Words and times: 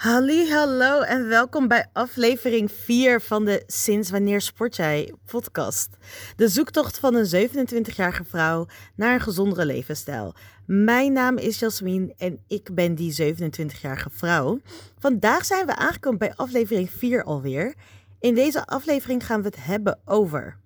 Halli, 0.00 0.50
hallo 0.50 1.00
en 1.00 1.28
welkom 1.28 1.68
bij 1.68 1.86
aflevering 1.92 2.72
4 2.72 3.20
van 3.20 3.44
de 3.44 3.62
Sinds 3.66 4.10
Wanneer 4.10 4.40
Sport 4.40 4.76
Jij 4.76 5.14
podcast. 5.26 5.88
De 6.36 6.48
zoektocht 6.48 6.98
van 6.98 7.14
een 7.14 7.48
27-jarige 7.48 8.24
vrouw 8.24 8.66
naar 8.94 9.14
een 9.14 9.20
gezondere 9.20 9.64
levensstijl. 9.64 10.34
Mijn 10.66 11.12
naam 11.12 11.36
is 11.36 11.58
Jasmin 11.58 12.14
en 12.16 12.40
ik 12.46 12.74
ben 12.74 12.94
die 12.94 13.34
27-jarige 13.34 14.10
vrouw. 14.10 14.60
Vandaag 14.98 15.44
zijn 15.44 15.66
we 15.66 15.76
aangekomen 15.76 16.18
bij 16.18 16.34
aflevering 16.34 16.90
4 16.90 17.24
alweer. 17.24 17.74
In 18.20 18.34
deze 18.34 18.66
aflevering 18.66 19.26
gaan 19.26 19.40
we 19.42 19.46
het 19.46 19.64
hebben 19.64 19.98
over 20.04 20.56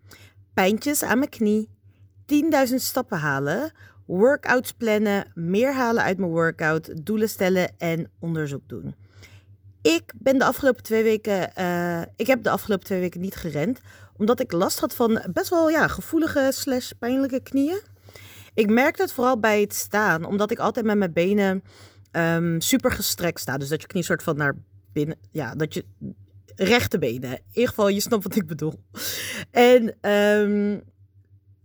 pijntjes 0.52 1.02
aan 1.02 1.18
mijn 1.18 1.30
knie, 1.30 1.68
10.000 2.68 2.74
stappen 2.74 3.18
halen, 3.18 3.72
workouts 4.06 4.72
plannen, 4.72 5.30
meer 5.34 5.74
halen 5.74 6.02
uit 6.02 6.18
mijn 6.18 6.30
workout, 6.30 7.06
doelen 7.06 7.28
stellen 7.28 7.72
en 7.78 8.10
onderzoek 8.18 8.68
doen. 8.68 8.94
Ik 9.84 10.12
ben 10.14 10.38
de 10.38 10.44
afgelopen 10.44 10.82
twee 10.82 11.02
weken, 11.02 11.50
uh, 11.58 12.02
ik 12.16 12.26
heb 12.26 12.42
de 12.42 12.50
afgelopen 12.50 12.84
twee 12.84 13.00
weken 13.00 13.20
niet 13.20 13.34
gerend, 13.34 13.80
omdat 14.16 14.40
ik 14.40 14.52
last 14.52 14.80
had 14.80 14.94
van 14.94 15.22
best 15.32 15.48
wel 15.48 15.70
ja, 15.70 15.88
gevoelige 15.88 16.50
slash 16.52 16.90
pijnlijke 16.98 17.40
knieën. 17.42 17.80
Ik 18.54 18.70
merkte 18.70 19.02
het 19.02 19.12
vooral 19.12 19.40
bij 19.40 19.60
het 19.60 19.74
staan, 19.74 20.24
omdat 20.24 20.50
ik 20.50 20.58
altijd 20.58 20.86
met 20.86 20.98
mijn 20.98 21.12
benen 21.12 21.62
um, 22.12 22.60
super 22.60 22.92
gestrekt 22.92 23.40
sta. 23.40 23.58
Dus 23.58 23.68
dat 23.68 23.80
je 23.80 23.86
knie 23.86 24.02
soort 24.02 24.22
van 24.22 24.36
naar 24.36 24.54
binnen, 24.92 25.16
ja, 25.30 25.54
dat 25.54 25.74
je 25.74 25.84
rechte 26.56 26.98
benen. 26.98 27.30
In 27.30 27.40
ieder 27.52 27.68
geval, 27.68 27.88
je 27.88 28.00
snapt 28.00 28.22
wat 28.22 28.36
ik 28.36 28.46
bedoel. 28.46 28.74
En 29.50 30.10
um, 30.10 30.82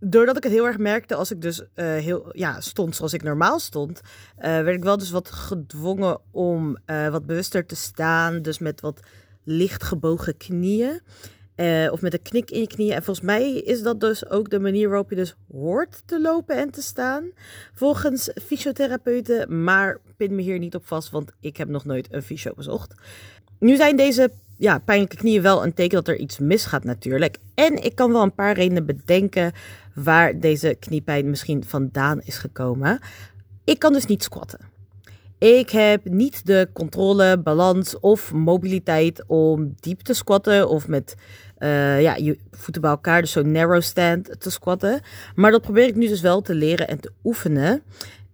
doordat 0.00 0.36
ik 0.36 0.42
het 0.42 0.52
heel 0.52 0.66
erg 0.66 0.78
merkte 0.78 1.14
als 1.14 1.30
ik 1.30 1.42
dus 1.42 1.60
uh, 1.60 1.66
heel, 1.76 2.28
ja, 2.32 2.60
stond 2.60 2.96
zoals 2.96 3.12
ik 3.12 3.22
normaal 3.22 3.58
stond, 3.58 4.00
uh, 4.00 4.42
werd 4.42 4.76
ik 4.76 4.82
wel 4.82 4.98
dus 4.98 5.10
wat 5.10 5.30
gedwongen 5.30 6.20
om 6.30 6.76
uh, 6.86 7.08
wat 7.08 7.26
bewuster 7.26 7.66
te 7.66 7.76
staan. 7.76 8.42
Dus 8.42 8.58
met 8.58 8.80
wat 8.80 9.00
licht 9.44 9.82
gebogen 9.82 10.36
knieën. 10.36 11.00
of 11.90 12.00
met 12.00 12.12
een 12.12 12.22
knik 12.22 12.50
in 12.50 12.60
je 12.60 12.66
knieën. 12.66 12.92
En 12.92 13.02
volgens 13.02 13.26
mij 13.26 13.52
is 13.52 13.82
dat 13.82 14.00
dus 14.00 14.28
ook 14.28 14.50
de 14.50 14.60
manier 14.60 14.88
waarop 14.88 15.10
je 15.10 15.16
dus 15.16 15.34
hoort 15.52 16.02
te 16.06 16.20
lopen 16.20 16.56
en 16.56 16.70
te 16.70 16.82
staan. 16.82 17.30
Volgens 17.74 18.30
fysiotherapeuten. 18.42 19.62
Maar 19.64 20.00
pin 20.16 20.34
me 20.34 20.42
hier 20.42 20.58
niet 20.58 20.74
op 20.74 20.86
vast, 20.86 21.10
want 21.10 21.32
ik 21.40 21.56
heb 21.56 21.68
nog 21.68 21.84
nooit 21.84 22.12
een 22.12 22.22
fysio 22.22 22.52
bezocht. 22.54 22.94
Nu 23.58 23.76
zijn 23.76 23.96
deze 23.96 24.30
ja, 24.60 24.78
pijnlijke 24.78 25.16
knieën 25.16 25.42
wel 25.42 25.64
een 25.64 25.74
teken 25.74 25.96
dat 25.96 26.08
er 26.08 26.18
iets 26.18 26.38
misgaat 26.38 26.84
natuurlijk. 26.84 27.38
En 27.54 27.82
ik 27.84 27.94
kan 27.94 28.12
wel 28.12 28.22
een 28.22 28.34
paar 28.34 28.54
redenen 28.54 28.86
bedenken 28.86 29.52
waar 29.94 30.40
deze 30.40 30.76
kniepijn 30.78 31.30
misschien 31.30 31.64
vandaan 31.64 32.20
is 32.20 32.38
gekomen. 32.38 32.98
Ik 33.64 33.78
kan 33.78 33.92
dus 33.92 34.06
niet 34.06 34.22
squatten. 34.22 34.58
Ik 35.38 35.70
heb 35.70 36.04
niet 36.04 36.46
de 36.46 36.68
controle, 36.72 37.38
balans 37.38 38.00
of 38.00 38.32
mobiliteit 38.32 39.24
om 39.26 39.74
diep 39.80 40.00
te 40.00 40.14
squatten 40.14 40.68
of 40.68 40.88
met 40.88 41.14
uh, 41.58 42.02
ja, 42.02 42.16
je 42.16 42.38
voeten 42.50 42.82
bij 42.82 42.90
elkaar, 42.90 43.20
dus 43.20 43.32
zo'n 43.32 43.52
narrow 43.52 43.82
stand 43.82 44.40
te 44.40 44.50
squatten. 44.50 45.00
Maar 45.34 45.50
dat 45.50 45.62
probeer 45.62 45.86
ik 45.86 45.96
nu 45.96 46.08
dus 46.08 46.20
wel 46.20 46.40
te 46.40 46.54
leren 46.54 46.88
en 46.88 47.00
te 47.00 47.12
oefenen. 47.24 47.82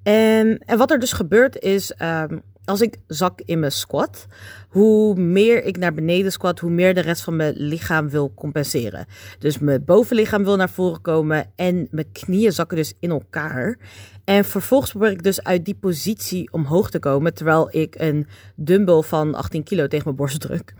En, 0.02 0.58
en 0.58 0.78
wat 0.78 0.90
er 0.90 0.98
dus 0.98 1.12
gebeurt 1.12 1.58
is, 1.58 1.92
um, 2.02 2.42
als 2.66 2.80
ik 2.80 2.96
zak 3.06 3.40
in 3.44 3.58
mijn 3.58 3.72
squat, 3.72 4.26
hoe 4.68 5.14
meer 5.14 5.64
ik 5.64 5.76
naar 5.76 5.94
beneden 5.94 6.32
squat, 6.32 6.58
hoe 6.58 6.70
meer 6.70 6.94
de 6.94 7.00
rest 7.00 7.22
van 7.22 7.36
mijn 7.36 7.54
lichaam 7.56 8.08
wil 8.08 8.32
compenseren. 8.34 9.06
Dus 9.38 9.58
mijn 9.58 9.84
bovenlichaam 9.84 10.44
wil 10.44 10.56
naar 10.56 10.70
voren 10.70 11.00
komen 11.00 11.52
en 11.54 11.88
mijn 11.90 12.12
knieën 12.12 12.52
zakken 12.52 12.76
dus 12.76 12.94
in 13.00 13.10
elkaar. 13.10 13.78
En 14.24 14.44
vervolgens 14.44 14.90
probeer 14.90 15.10
ik 15.10 15.22
dus 15.22 15.42
uit 15.42 15.64
die 15.64 15.74
positie 15.74 16.52
omhoog 16.52 16.90
te 16.90 16.98
komen, 16.98 17.34
terwijl 17.34 17.68
ik 17.70 17.94
een 17.98 18.26
dumbbell 18.54 19.02
van 19.02 19.34
18 19.34 19.62
kilo 19.62 19.86
tegen 19.86 20.04
mijn 20.04 20.16
borst 20.16 20.40
druk. 20.40 20.74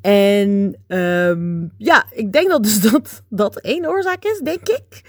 En 0.00 0.76
um, 0.86 1.72
ja, 1.76 2.06
ik 2.10 2.32
denk 2.32 2.48
dat 2.48 2.62
dus 2.62 2.80
dat, 2.90 3.22
dat 3.28 3.56
één 3.56 3.86
oorzaak 3.86 4.24
is, 4.24 4.40
denk 4.44 4.68
ik. 4.68 5.02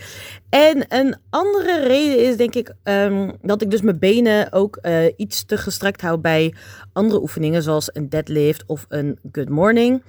En 0.49 0.85
een 0.87 1.15
andere 1.29 1.79
reden 1.79 2.25
is, 2.25 2.37
denk 2.37 2.55
ik, 2.55 2.73
um, 2.83 3.31
dat 3.41 3.61
ik 3.61 3.71
dus 3.71 3.81
mijn 3.81 3.99
benen 3.99 4.51
ook 4.51 4.79
uh, 4.81 5.05
iets 5.15 5.45
te 5.45 5.57
gestrekt 5.57 6.01
hou 6.01 6.17
bij 6.17 6.53
andere 6.93 7.21
oefeningen, 7.21 7.63
zoals 7.63 7.89
een 7.93 8.09
deadlift 8.09 8.63
of 8.65 8.85
een 8.89 9.19
good 9.31 9.49
morning. 9.49 10.03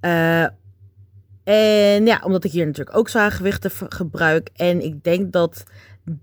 Uh, 0.00 0.42
en 1.44 2.06
ja, 2.06 2.20
omdat 2.24 2.44
ik 2.44 2.50
hier 2.50 2.66
natuurlijk 2.66 2.96
ook 2.96 3.08
zware 3.08 3.30
gewichten 3.30 3.70
gebruik. 3.88 4.50
En 4.56 4.84
ik 4.84 5.04
denk 5.04 5.32
dat 5.32 5.64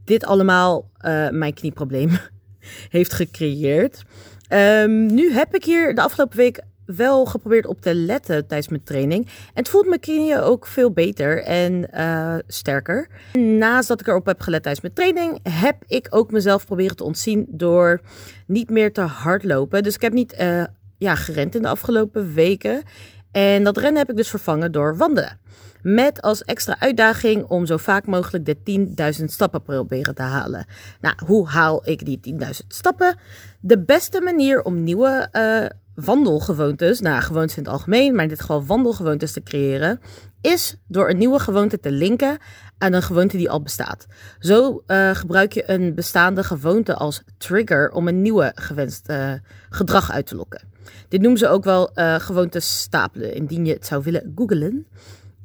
dit 0.06 0.26
allemaal 0.26 0.90
uh, 1.02 1.30
mijn 1.30 1.54
knieprobleem 1.54 2.10
heeft 2.90 3.14
gecreëerd. 3.14 4.04
Um, 4.50 5.06
nu 5.06 5.34
heb 5.34 5.56
ik 5.56 5.64
hier 5.66 5.96
de 5.96 6.02
afgelopen 6.02 6.38
week 6.38 6.62
wel 6.96 7.26
geprobeerd 7.26 7.66
op 7.66 7.82
te 7.82 7.96
letten 7.96 8.48
tijdens 8.48 8.70
mijn 8.70 8.84
training. 8.84 9.26
En 9.26 9.32
het 9.54 9.70
voelt 9.70 9.88
mijn 9.88 10.00
knieën 10.00 10.40
ook 10.40 10.68
veel 10.68 10.92
beter 10.92 11.44
en 11.44 11.88
uh, 11.94 12.36
sterker. 12.48 13.08
Naast 13.34 13.88
dat 13.88 14.00
ik 14.00 14.08
erop 14.08 14.26
heb 14.26 14.42
gelet 14.42 14.64
tijdens 14.64 14.84
mijn 14.84 14.94
training, 14.94 15.40
heb 15.60 15.84
ik 15.88 16.08
ook 16.10 16.32
mezelf 16.32 16.66
proberen 16.66 16.96
te 16.96 17.04
ontzien 17.04 17.46
door 17.50 18.02
niet 18.48 18.70
meer 18.70 18.94
te 18.94 19.02
hardlopen. 19.02 19.84
Dus 19.84 19.96
ik 19.96 20.02
heb 20.02 20.14
niet 20.14 20.36
uh, 20.42 20.64
ja, 20.98 21.16
gerend 21.16 21.56
in 21.56 21.62
de 21.62 21.68
afgelopen 21.68 22.34
weken. 22.34 22.84
En 23.32 23.64
dat 23.64 23.78
rennen 23.78 23.98
heb 23.98 24.10
ik 24.10 24.16
dus 24.16 24.30
vervangen 24.30 24.72
door 24.72 24.98
wandelen. 24.98 25.40
Met 25.82 26.22
als 26.22 26.44
extra 26.44 26.80
uitdaging 26.80 27.44
om 27.44 27.66
zo 27.66 27.78
vaak 27.78 28.06
mogelijk 28.06 28.46
de 28.46 28.88
10.000 29.20 29.26
stappen 29.26 29.62
proberen 29.62 30.16
te 30.16 30.22
halen. 30.22 30.66
Nou, 31.02 31.16
hoe 31.26 31.48
haal 31.48 31.90
ik 31.90 32.06
die 32.06 32.38
10.000 32.40 32.48
stappen? 32.68 33.18
De 33.60 33.80
beste 33.80 34.22
manier 34.22 34.62
om 34.62 34.84
nieuwe 34.84 35.30
uh, 35.32 35.66
wandelgewoontes, 36.04 37.00
nou 37.00 37.22
gewoontes 37.22 37.58
in 37.58 37.64
het 37.64 37.72
algemeen, 37.72 38.14
maar 38.14 38.24
in 38.24 38.30
dit 38.30 38.40
geval 38.40 38.66
wandelgewoontes 38.66 39.32
te 39.32 39.44
creëren, 39.44 40.00
is 40.42 40.76
door 40.88 41.10
een 41.10 41.18
nieuwe 41.18 41.40
gewoonte 41.40 41.80
te 41.80 41.92
linken 41.92 42.38
aan 42.78 42.94
een 42.94 43.02
gewoonte 43.02 43.38
die 43.38 43.50
al 43.50 43.62
bestaat. 43.62 44.06
Zo 44.40 44.84
uh, 44.88 45.16
gebruik 45.16 45.54
je 45.54 45.70
een 45.70 45.96
bestaande 45.96 46.44
gewoonte 46.44 46.96
als 46.96 47.24
trigger 47.38 47.92
om 47.92 48.08
een 48.08 48.22
nieuwe 48.22 48.52
gewenst 48.56 49.10
uh, 49.10 49.34
gedrag 49.70 50.12
uit 50.12 50.26
te 50.26 50.36
lokken. 50.36 50.62
Dit 51.08 51.22
noemen 51.22 51.40
ze 51.40 51.48
ook 51.48 51.64
wel 51.64 51.92
uh, 51.96 52.16
gewoontes 52.16 52.80
stapelen, 52.80 53.34
indien 53.34 53.66
je 53.66 53.74
het 53.74 53.86
zou 53.86 54.04
willen 54.04 54.32
googlen. 54.36 54.88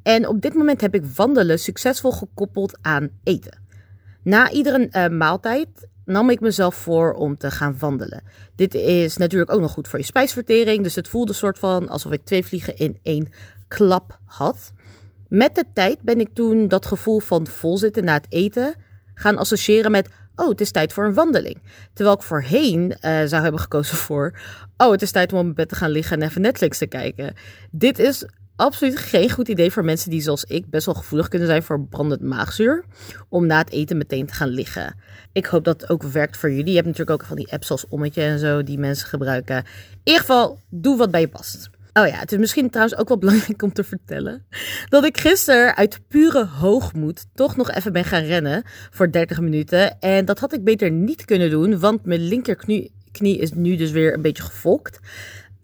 En 0.02 0.28
op 0.28 0.40
dit 0.40 0.54
moment 0.54 0.80
heb 0.80 0.94
ik 0.94 1.04
wandelen 1.14 1.58
succesvol 1.58 2.12
gekoppeld 2.12 2.78
aan 2.80 3.08
eten. 3.22 3.58
Na 4.22 4.50
iedere 4.50 5.08
maaltijd 5.10 5.68
nam 6.06 6.30
ik 6.30 6.40
mezelf 6.40 6.74
voor 6.74 7.12
om 7.12 7.36
te 7.36 7.50
gaan 7.50 7.78
wandelen. 7.78 8.22
Dit 8.54 8.74
is 8.74 9.16
natuurlijk 9.16 9.52
ook 9.52 9.60
nog 9.60 9.72
goed 9.72 9.88
voor 9.88 9.98
je 9.98 10.04
spijsvertering. 10.04 10.82
Dus 10.82 10.94
het 10.94 11.08
voelde 11.08 11.32
soort 11.32 11.58
van 11.58 11.88
alsof 11.88 12.12
ik 12.12 12.24
twee 12.24 12.46
vliegen 12.46 12.76
in 12.76 12.98
één 13.02 13.28
klap 13.68 14.18
had. 14.24 14.72
Met 15.28 15.54
de 15.54 15.64
tijd 15.72 16.02
ben 16.02 16.20
ik 16.20 16.28
toen 16.34 16.68
dat 16.68 16.86
gevoel 16.86 17.20
van 17.20 17.46
volzitten 17.46 18.04
na 18.04 18.14
het 18.14 18.26
eten 18.28 18.74
gaan 19.14 19.38
associëren 19.38 19.90
met. 19.90 20.08
Oh, 20.36 20.48
het 20.48 20.60
is 20.60 20.70
tijd 20.70 20.92
voor 20.92 21.04
een 21.04 21.14
wandeling. 21.14 21.62
Terwijl 21.92 22.16
ik 22.16 22.22
voorheen 22.22 22.90
uh, 22.90 23.22
zou 23.24 23.42
hebben 23.42 23.60
gekozen 23.60 23.96
voor. 23.96 24.38
Oh, 24.76 24.90
het 24.90 25.02
is 25.02 25.10
tijd 25.10 25.32
om 25.32 25.38
op 25.38 25.44
mijn 25.44 25.54
bed 25.54 25.68
te 25.68 25.74
gaan 25.74 25.90
liggen 25.90 26.20
en 26.20 26.28
even 26.28 26.40
Netflix 26.40 26.78
te 26.78 26.86
kijken. 26.86 27.34
Dit 27.70 27.98
is 27.98 28.26
absoluut 28.56 28.98
geen 28.98 29.30
goed 29.30 29.48
idee 29.48 29.70
voor 29.70 29.84
mensen 29.84 30.10
die 30.10 30.20
zoals 30.20 30.44
ik 30.44 30.70
best 30.70 30.86
wel 30.86 30.94
gevoelig 30.94 31.28
kunnen 31.28 31.48
zijn 31.48 31.62
voor 31.62 31.86
brandend 31.86 32.20
maagzuur. 32.20 32.84
Om 33.28 33.46
na 33.46 33.58
het 33.58 33.70
eten 33.70 33.96
meteen 33.96 34.26
te 34.26 34.34
gaan 34.34 34.48
liggen. 34.48 34.94
Ik 35.32 35.46
hoop 35.46 35.64
dat 35.64 35.80
het 35.80 35.90
ook 35.90 36.02
werkt 36.02 36.36
voor 36.36 36.50
jullie. 36.50 36.68
Je 36.68 36.74
hebt 36.74 36.86
natuurlijk 36.86 37.20
ook 37.20 37.26
van 37.26 37.36
die 37.36 37.52
apps 37.52 37.66
zoals 37.66 37.88
Ommetje 37.88 38.22
en 38.22 38.38
zo 38.38 38.62
die 38.62 38.78
mensen 38.78 39.08
gebruiken. 39.08 39.56
In 39.56 39.64
ieder 40.02 40.20
geval, 40.20 40.60
doe 40.70 40.96
wat 40.96 41.10
bij 41.10 41.20
je 41.20 41.28
past. 41.28 41.70
Oh 41.92 42.06
ja, 42.06 42.18
het 42.18 42.32
is 42.32 42.38
misschien 42.38 42.70
trouwens 42.70 42.98
ook 42.98 43.08
wel 43.08 43.18
belangrijk 43.26 43.62
om 43.62 43.72
te 43.72 43.84
vertellen 43.84 44.46
dat 44.88 45.04
ik 45.04 45.18
gisteren 45.18 45.76
uit 45.76 46.00
pure 46.08 46.46
hoogmoed 46.46 47.26
toch 47.34 47.56
nog 47.56 47.70
even 47.70 47.92
ben 47.92 48.04
gaan 48.04 48.22
rennen 48.22 48.62
voor 48.90 49.12
30 49.12 49.40
minuten. 49.40 50.00
En 50.00 50.24
dat 50.24 50.38
had 50.38 50.52
ik 50.52 50.64
beter 50.64 50.90
niet 50.90 51.24
kunnen 51.24 51.50
doen, 51.50 51.78
want 51.78 52.04
mijn 52.04 52.28
linkerknie 52.28 52.92
is 53.20 53.52
nu 53.52 53.76
dus 53.76 53.90
weer 53.90 54.14
een 54.14 54.22
beetje 54.22 54.42
gefokt. 54.42 54.98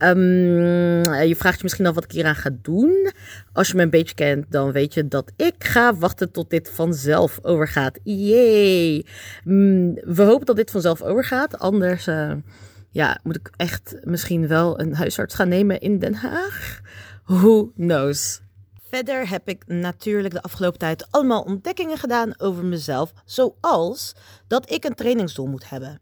Um, 0.04 1.14
je 1.14 1.36
vraagt 1.36 1.56
je 1.56 1.62
misschien 1.62 1.86
af 1.86 1.94
wat 1.94 2.04
ik 2.04 2.10
hieraan 2.10 2.34
ga 2.34 2.50
doen. 2.62 3.12
Als 3.52 3.68
je 3.68 3.74
me 3.76 3.82
een 3.82 3.90
beetje 3.90 4.14
kent, 4.14 4.46
dan 4.50 4.72
weet 4.72 4.94
je 4.94 5.08
dat 5.08 5.32
ik 5.36 5.54
ga 5.58 5.94
wachten 5.94 6.32
tot 6.32 6.50
dit 6.50 6.70
vanzelf 6.70 7.38
overgaat. 7.42 7.98
Yay! 8.02 9.06
Um, 9.44 9.94
we 9.94 10.22
hopen 10.22 10.46
dat 10.46 10.56
dit 10.56 10.70
vanzelf 10.70 11.02
overgaat. 11.02 11.58
Anders 11.58 12.06
uh, 12.06 12.32
ja, 12.90 13.18
moet 13.22 13.36
ik 13.36 13.50
echt 13.56 13.96
misschien 14.04 14.48
wel 14.48 14.80
een 14.80 14.94
huisarts 14.94 15.34
gaan 15.34 15.48
nemen 15.48 15.80
in 15.80 15.98
Den 15.98 16.14
Haag. 16.14 16.80
Who 17.24 17.72
knows? 17.76 18.40
Verder 18.90 19.28
heb 19.28 19.48
ik 19.48 19.66
natuurlijk 19.66 20.34
de 20.34 20.42
afgelopen 20.42 20.78
tijd 20.78 21.06
allemaal 21.10 21.42
ontdekkingen 21.42 21.98
gedaan 21.98 22.40
over 22.40 22.64
mezelf. 22.64 23.12
Zoals 23.24 24.14
dat 24.46 24.70
ik 24.70 24.84
een 24.84 24.94
trainingsdoel 24.94 25.46
moet 25.46 25.68
hebben. 25.68 26.00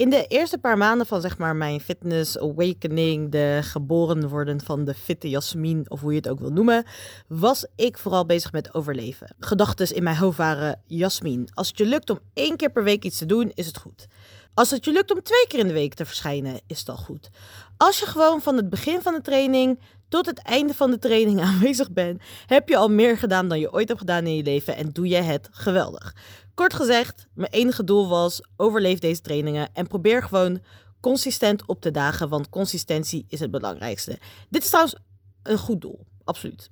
In 0.00 0.10
de 0.10 0.26
eerste 0.26 0.58
paar 0.58 0.78
maanden 0.78 1.06
van 1.06 1.20
zeg 1.20 1.38
maar 1.38 1.56
mijn 1.56 1.80
fitness 1.80 2.38
awakening, 2.38 3.30
de 3.30 3.58
geboren 3.62 4.28
worden 4.28 4.60
van 4.60 4.84
de 4.84 4.94
fitte 4.94 5.28
Jasmin, 5.28 5.84
of 5.88 6.00
hoe 6.00 6.10
je 6.10 6.16
het 6.16 6.28
ook 6.28 6.40
wil 6.40 6.52
noemen, 6.52 6.84
was 7.28 7.66
ik 7.76 7.98
vooral 7.98 8.26
bezig 8.26 8.52
met 8.52 8.74
overleven. 8.74 9.34
Gedachten 9.38 9.94
in 9.94 10.02
mijn 10.02 10.16
hoofd 10.16 10.36
waren: 10.36 10.80
Jasmin, 10.86 11.48
als 11.54 11.68
het 11.68 11.78
je 11.78 11.86
lukt 11.86 12.10
om 12.10 12.18
één 12.34 12.56
keer 12.56 12.70
per 12.70 12.84
week 12.84 13.04
iets 13.04 13.18
te 13.18 13.26
doen, 13.26 13.50
is 13.54 13.66
het 13.66 13.78
goed. 13.78 14.06
Als 14.54 14.70
het 14.70 14.84
je 14.84 14.92
lukt 14.92 15.12
om 15.12 15.22
twee 15.22 15.46
keer 15.48 15.58
in 15.58 15.66
de 15.66 15.72
week 15.72 15.94
te 15.94 16.06
verschijnen, 16.06 16.60
is 16.66 16.84
dat 16.84 16.98
goed. 16.98 17.30
Als 17.76 17.98
je 17.98 18.06
gewoon 18.06 18.42
van 18.42 18.56
het 18.56 18.70
begin 18.70 19.02
van 19.02 19.14
de 19.14 19.20
training 19.20 19.80
tot 20.08 20.26
het 20.26 20.42
einde 20.42 20.74
van 20.74 20.90
de 20.90 20.98
training 20.98 21.40
aanwezig 21.50 21.90
bent, 21.90 22.22
heb 22.46 22.68
je 22.68 22.76
al 22.76 22.88
meer 22.88 23.18
gedaan 23.18 23.48
dan 23.48 23.60
je 23.60 23.72
ooit 23.72 23.88
hebt 23.88 24.00
gedaan 24.00 24.26
in 24.26 24.36
je 24.36 24.42
leven 24.42 24.76
en 24.76 24.90
doe 24.92 25.08
je 25.08 25.16
het 25.16 25.48
geweldig. 25.50 26.14
Kort 26.60 26.74
gezegd, 26.74 27.26
mijn 27.34 27.50
enige 27.50 27.84
doel 27.84 28.08
was: 28.08 28.42
overleef 28.56 28.98
deze 28.98 29.20
trainingen 29.20 29.68
en 29.72 29.86
probeer 29.86 30.22
gewoon 30.22 30.60
consistent 31.00 31.66
op 31.66 31.80
te 31.80 31.90
dagen, 31.90 32.28
want 32.28 32.48
consistentie 32.48 33.24
is 33.28 33.40
het 33.40 33.50
belangrijkste. 33.50 34.18
Dit 34.48 34.62
is 34.62 34.68
trouwens 34.68 34.96
een 35.42 35.58
goed 35.58 35.80
doel, 35.80 36.06
absoluut. 36.24 36.70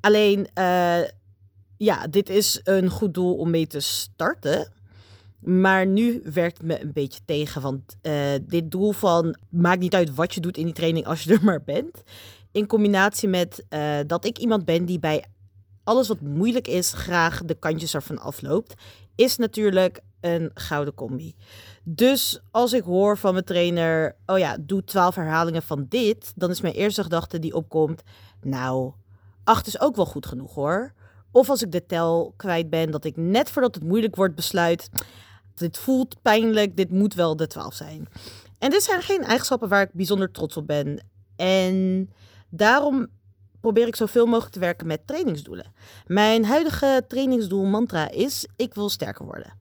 Alleen, 0.00 0.38
uh, 0.38 1.00
ja, 1.76 2.06
dit 2.10 2.28
is 2.28 2.60
een 2.64 2.90
goed 2.90 3.14
doel 3.14 3.34
om 3.34 3.50
mee 3.50 3.66
te 3.66 3.80
starten. 3.80 4.72
Maar 5.38 5.86
nu 5.86 6.20
werkt 6.24 6.58
het 6.58 6.66
me 6.66 6.82
een 6.82 6.92
beetje 6.92 7.20
tegen. 7.24 7.62
Want 7.62 7.96
uh, 8.02 8.32
dit 8.42 8.70
doel 8.70 8.92
van 8.92 9.36
maakt 9.50 9.80
niet 9.80 9.94
uit 9.94 10.14
wat 10.14 10.34
je 10.34 10.40
doet 10.40 10.56
in 10.56 10.64
die 10.64 10.74
training 10.74 11.06
als 11.06 11.22
je 11.22 11.32
er 11.32 11.44
maar 11.44 11.62
bent. 11.64 12.02
In 12.52 12.66
combinatie 12.66 13.28
met 13.28 13.64
uh, 13.70 13.98
dat 14.06 14.24
ik 14.24 14.38
iemand 14.38 14.64
ben 14.64 14.84
die 14.84 14.98
bij 14.98 15.24
alles 15.86 16.08
wat 16.08 16.20
moeilijk 16.20 16.68
is, 16.68 16.92
graag 16.92 17.44
de 17.44 17.54
kantjes 17.54 17.94
ervan 17.94 18.18
afloopt, 18.18 18.74
is 19.16 19.36
natuurlijk 19.36 20.00
een 20.20 20.50
gouden 20.54 20.94
combi. 20.94 21.34
Dus 21.82 22.40
als 22.50 22.72
ik 22.72 22.82
hoor 22.82 23.18
van 23.18 23.32
mijn 23.32 23.44
trainer, 23.44 24.16
oh 24.26 24.38
ja, 24.38 24.56
doe 24.60 24.84
12 24.84 25.14
herhalingen 25.14 25.62
van 25.62 25.86
dit, 25.88 26.32
dan 26.34 26.50
is 26.50 26.60
mijn 26.60 26.74
eerste 26.74 27.02
gedachte 27.02 27.38
die 27.38 27.54
opkomt, 27.54 28.02
nou, 28.42 28.92
8 29.44 29.66
is 29.66 29.80
ook 29.80 29.96
wel 29.96 30.06
goed 30.06 30.26
genoeg 30.26 30.54
hoor. 30.54 30.92
Of 31.30 31.50
als 31.50 31.62
ik 31.62 31.72
de 31.72 31.86
tel 31.86 32.34
kwijt 32.36 32.70
ben, 32.70 32.90
dat 32.90 33.04
ik 33.04 33.16
net 33.16 33.50
voordat 33.50 33.74
het 33.74 33.84
moeilijk 33.84 34.16
wordt 34.16 34.34
besluit, 34.34 34.90
dit 35.54 35.78
voelt 35.78 36.22
pijnlijk, 36.22 36.76
dit 36.76 36.90
moet 36.90 37.14
wel 37.14 37.36
de 37.36 37.46
12 37.46 37.74
zijn. 37.74 38.08
En 38.58 38.70
dit 38.70 38.82
zijn 38.82 39.02
geen 39.02 39.24
eigenschappen 39.24 39.68
waar 39.68 39.82
ik 39.82 39.92
bijzonder 39.92 40.30
trots 40.30 40.56
op 40.56 40.66
ben. 40.66 41.04
En 41.36 42.10
daarom 42.48 43.06
probeer 43.66 43.86
ik 43.86 43.96
zoveel 43.96 44.26
mogelijk 44.26 44.52
te 44.52 44.60
werken 44.60 44.86
met 44.86 45.06
trainingsdoelen. 45.06 45.72
Mijn 46.06 46.44
huidige 46.44 47.04
trainingsdoel 47.08 47.64
mantra 47.64 48.10
is: 48.10 48.46
ik 48.56 48.74
wil 48.74 48.88
sterker 48.88 49.24
worden. 49.24 49.58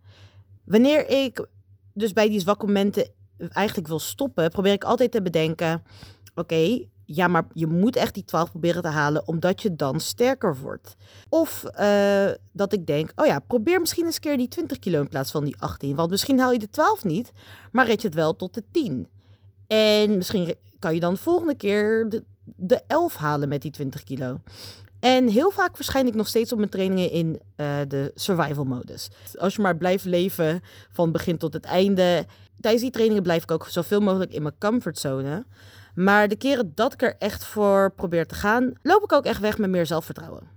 Wanneer 0.65 1.09
ik 1.09 1.45
dus 1.93 2.13
bij 2.13 2.29
die 2.29 2.39
zwakke 2.39 2.65
momenten 2.65 3.09
eigenlijk 3.37 3.87
wil 3.87 3.99
stoppen, 3.99 4.49
probeer 4.49 4.73
ik 4.73 4.83
altijd 4.83 5.11
te 5.11 5.21
bedenken: 5.21 5.83
oké, 6.35 6.85
ja, 7.05 7.27
maar 7.27 7.47
je 7.53 7.67
moet 7.67 7.95
echt 7.95 8.13
die 8.13 8.23
12 8.23 8.49
proberen 8.49 8.81
te 8.81 8.87
halen, 8.87 9.27
omdat 9.27 9.61
je 9.61 9.75
dan 9.75 9.99
sterker 9.99 10.57
wordt. 10.57 10.95
Of 11.29 11.63
uh, 11.79 12.27
dat 12.51 12.73
ik 12.73 12.85
denk, 12.85 13.11
oh 13.15 13.25
ja, 13.25 13.39
probeer 13.39 13.79
misschien 13.79 14.05
eens 14.05 14.19
keer 14.19 14.37
die 14.37 14.47
20 14.47 14.79
kilo 14.79 15.01
in 15.01 15.09
plaats 15.09 15.31
van 15.31 15.43
die 15.43 15.55
18. 15.59 15.95
Want 15.95 16.09
misschien 16.09 16.39
haal 16.39 16.51
je 16.51 16.59
de 16.59 16.69
12 16.69 17.03
niet, 17.03 17.31
maar 17.71 17.85
red 17.85 18.01
je 18.01 18.07
het 18.07 18.17
wel 18.17 18.35
tot 18.35 18.53
de 18.53 18.63
10. 18.71 19.07
En 19.67 20.17
misschien 20.17 20.55
kan 20.79 20.93
je 20.93 20.99
dan 20.99 21.13
de 21.13 21.19
volgende 21.19 21.55
keer 21.55 22.09
de, 22.09 22.23
de 22.45 22.81
11 22.87 23.15
halen 23.15 23.49
met 23.49 23.61
die 23.61 23.71
20 23.71 24.03
kilo. 24.03 24.39
En 24.99 25.27
heel 25.27 25.51
vaak 25.51 25.75
verschijn 25.75 26.07
ik 26.07 26.15
nog 26.15 26.27
steeds 26.27 26.51
op 26.51 26.57
mijn 26.57 26.69
trainingen 26.69 27.11
in 27.11 27.41
uh, 27.57 27.77
de 27.87 28.11
survival 28.15 28.63
modus. 28.63 29.09
Als 29.37 29.55
je 29.55 29.61
maar 29.61 29.77
blijft 29.77 30.05
leven 30.05 30.61
van 30.91 31.11
begin 31.11 31.37
tot 31.37 31.53
het 31.53 31.65
einde. 31.65 32.25
Tijdens 32.59 32.83
die 32.83 32.91
trainingen 32.91 33.23
blijf 33.23 33.43
ik 33.43 33.51
ook 33.51 33.67
zoveel 33.67 33.99
mogelijk 33.99 34.33
in 34.33 34.41
mijn 34.41 34.57
comfortzone. 34.59 35.45
Maar 35.95 36.27
de 36.27 36.35
keren 36.35 36.71
dat 36.75 36.93
ik 36.93 37.01
er 37.01 37.15
echt 37.19 37.45
voor 37.45 37.91
probeer 37.95 38.27
te 38.27 38.35
gaan, 38.35 38.73
loop 38.81 39.03
ik 39.03 39.11
ook 39.11 39.25
echt 39.25 39.39
weg 39.39 39.57
met 39.57 39.69
meer 39.69 39.85
zelfvertrouwen. 39.85 40.55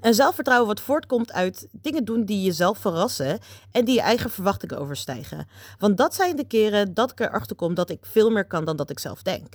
En 0.00 0.14
zelfvertrouwen 0.14 0.68
wat 0.68 0.80
voortkomt 0.80 1.32
uit 1.32 1.68
dingen 1.72 2.04
doen 2.04 2.24
die 2.24 2.44
jezelf 2.44 2.78
verrassen 2.78 3.38
en 3.70 3.84
die 3.84 3.94
je 3.94 4.00
eigen 4.00 4.30
verwachtingen 4.30 4.78
overstijgen. 4.78 5.46
Want 5.78 5.96
dat 5.96 6.14
zijn 6.14 6.36
de 6.36 6.46
keren 6.46 6.94
dat 6.94 7.10
ik 7.10 7.20
erachter 7.20 7.56
kom 7.56 7.74
dat 7.74 7.90
ik 7.90 8.06
veel 8.06 8.30
meer 8.30 8.46
kan 8.46 8.64
dan 8.64 8.76
dat 8.76 8.90
ik 8.90 8.98
zelf 8.98 9.22
denk. 9.22 9.54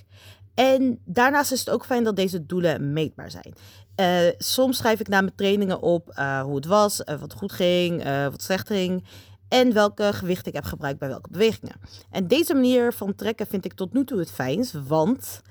En 0.57 0.99
daarnaast 1.05 1.51
is 1.51 1.59
het 1.59 1.69
ook 1.69 1.85
fijn 1.85 2.03
dat 2.03 2.15
deze 2.15 2.45
doelen 2.45 2.93
meetbaar 2.93 3.31
zijn. 3.31 3.53
Uh, 3.99 4.33
soms 4.37 4.77
schrijf 4.77 4.99
ik 4.99 5.07
na 5.07 5.21
mijn 5.21 5.35
trainingen 5.35 5.81
op 5.81 6.13
uh, 6.19 6.41
hoe 6.41 6.55
het 6.55 6.65
was, 6.65 7.01
uh, 7.05 7.19
wat 7.19 7.33
goed 7.33 7.51
ging, 7.51 8.03
wat 8.03 8.41
slecht 8.41 8.67
ging 8.67 9.03
en 9.47 9.73
welke 9.73 10.13
gewicht 10.13 10.47
ik 10.47 10.53
heb 10.53 10.63
gebruikt 10.63 10.99
bij 10.99 11.07
welke 11.07 11.29
bewegingen. 11.31 11.75
En 12.11 12.27
deze 12.27 12.53
manier 12.53 12.93
van 12.93 13.15
trekken 13.15 13.47
vind 13.47 13.65
ik 13.65 13.73
tot 13.73 13.93
nu 13.93 14.05
toe 14.05 14.19
het 14.19 14.31
fijnst, 14.31 14.73
want 14.87 15.41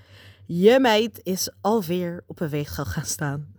je 0.47 0.81
meid 0.81 1.21
is 1.23 1.51
alweer 1.61 2.25
op 2.27 2.41
een 2.41 2.49
weegschaal 2.49 2.85
gaan 2.85 3.05
staan. 3.05 3.55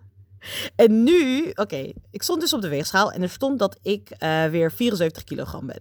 En 0.76 1.04
nu, 1.04 1.52
oké, 1.56 1.92
ik 2.12 2.24
stond 2.24 2.42
dus 2.42 2.54
op 2.54 2.62
de 2.62 2.70
weegschaal 2.70 3.12
en 3.12 3.22
er 3.22 3.30
stond 3.30 3.60
dat 3.60 3.78
ik 3.82 4.16
weer 4.52 4.72
74 4.72 5.24
kilogram 5.24 5.66
ben. 5.66 5.80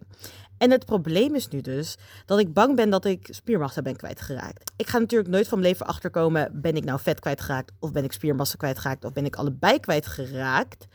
En 0.59 0.71
het 0.71 0.85
probleem 0.85 1.35
is 1.35 1.49
nu 1.49 1.61
dus 1.61 1.97
dat 2.25 2.39
ik 2.39 2.53
bang 2.53 2.77
ben 2.77 2.91
dat 2.91 3.05
ik 3.05 3.29
spiermassa 3.31 3.83
ben 3.83 3.97
kwijtgeraakt. 3.97 4.73
Ik 4.77 4.89
ga 4.89 4.99
natuurlijk 4.99 5.31
nooit 5.31 5.49
van 5.49 5.59
mijn 5.59 5.71
leven 5.71 5.87
achterkomen, 5.87 6.51
ben 6.53 6.77
ik 6.77 6.85
nou 6.85 7.01
vet 7.01 7.21
kwijtgeraakt 7.21 7.73
of 7.79 7.93
ben 7.93 8.05
ik 8.05 8.13
spiermassa 8.13 8.57
kwijtgeraakt 8.57 9.05
of 9.05 9.13
ben 9.13 9.25
ik 9.25 9.37
allebei 9.37 9.81
kwijtgeraakt. 9.81 10.87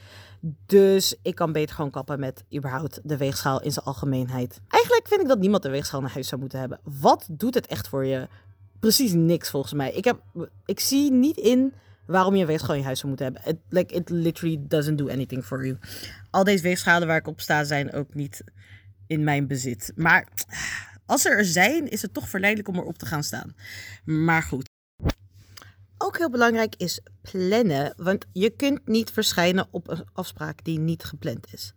Dus 0.66 1.16
ik 1.22 1.36
kan 1.36 1.52
beter 1.52 1.76
gewoon 1.76 1.92
kappen 1.92 2.20
met 2.20 2.44
überhaupt 2.56 3.00
de 3.04 3.18
weegschaal 3.18 3.62
in 3.62 3.72
zijn 3.72 3.86
algemeenheid. 3.86 4.62
Eigenlijk 4.68 5.08
vind 5.08 5.22
ik 5.22 5.28
dat 5.28 5.40
niemand 5.40 5.64
de 5.64 5.70
weegschaal 5.70 6.02
naar 6.02 6.14
huis 6.14 6.28
zou 6.28 6.42
moeten 6.42 6.60
hebben. 6.60 6.80
Wat 6.84 7.28
doet 7.32 7.54
het 7.54 7.68
echt 7.68 7.88
voor 7.88 8.06
je? 8.06 8.28
Precies 8.80 9.14
niks 9.14 9.50
volgens 9.50 9.74
mij. 9.74 9.92
Ik, 9.92 10.04
heb, 10.04 10.22
ik 10.66 10.80
zie 10.80 11.12
niet 11.12 11.38
in 11.38 11.74
waarom 12.06 12.36
je 12.36 12.42
een 12.42 12.48
weegschaal 12.48 12.76
in 12.76 12.84
huis 12.84 13.00
zou 13.00 13.08
moeten 13.08 13.26
hebben. 13.26 13.54
It, 13.54 13.58
like, 13.70 13.94
it 13.94 14.10
literally 14.10 14.58
doesn't 14.68 14.98
do 14.98 15.10
anything 15.10 15.46
for 15.46 15.66
you. 15.66 15.78
Al 16.30 16.44
deze 16.44 16.64
weegschalen 16.64 17.08
waar 17.08 17.18
ik 17.18 17.28
op 17.28 17.42
sta 17.42 17.64
zijn 17.64 17.94
ook 17.94 18.14
niet 18.14 18.44
in 19.12 19.24
mijn 19.24 19.48
bezit. 19.48 19.92
Maar 19.96 20.28
als 21.06 21.22
ze 21.22 21.30
er 21.30 21.46
zijn, 21.46 21.90
is 21.90 22.02
het 22.02 22.14
toch 22.14 22.30
verleidelijk 22.30 22.70
om 22.70 22.78
erop 22.78 22.98
te 22.98 23.06
gaan 23.06 23.24
staan. 23.24 23.56
Maar 24.06 24.44
goed. 24.44 24.70
Ook 25.98 26.18
heel 26.18 26.30
belangrijk 26.30 26.76
is 26.78 27.00
plannen, 27.32 27.94
want 27.98 28.26
je 28.32 28.50
kunt 28.50 28.88
niet 28.88 29.12
verschijnen 29.12 29.68
op 29.72 29.90
een 29.90 30.06
afspraak 30.14 30.64
die 30.64 30.80
niet 30.80 31.04
gepland 31.04 31.54
is. 31.54 31.74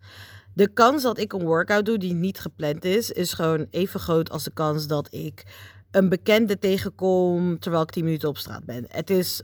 De 0.53 0.67
kans 0.67 1.03
dat 1.03 1.17
ik 1.17 1.33
een 1.33 1.43
workout 1.43 1.85
doe 1.85 1.97
die 1.97 2.13
niet 2.13 2.39
gepland 2.39 2.85
is, 2.85 3.11
is 3.11 3.33
gewoon 3.33 3.67
even 3.69 3.99
groot 3.99 4.29
als 4.29 4.43
de 4.43 4.53
kans 4.53 4.87
dat 4.87 5.13
ik 5.13 5.43
een 5.91 6.09
bekende 6.09 6.59
tegenkom 6.59 7.59
terwijl 7.59 7.83
ik 7.83 7.91
10 7.91 8.03
minuten 8.03 8.29
op 8.29 8.37
straat 8.37 8.65
ben. 8.65 8.85
Het, 8.87 9.09
is, 9.09 9.41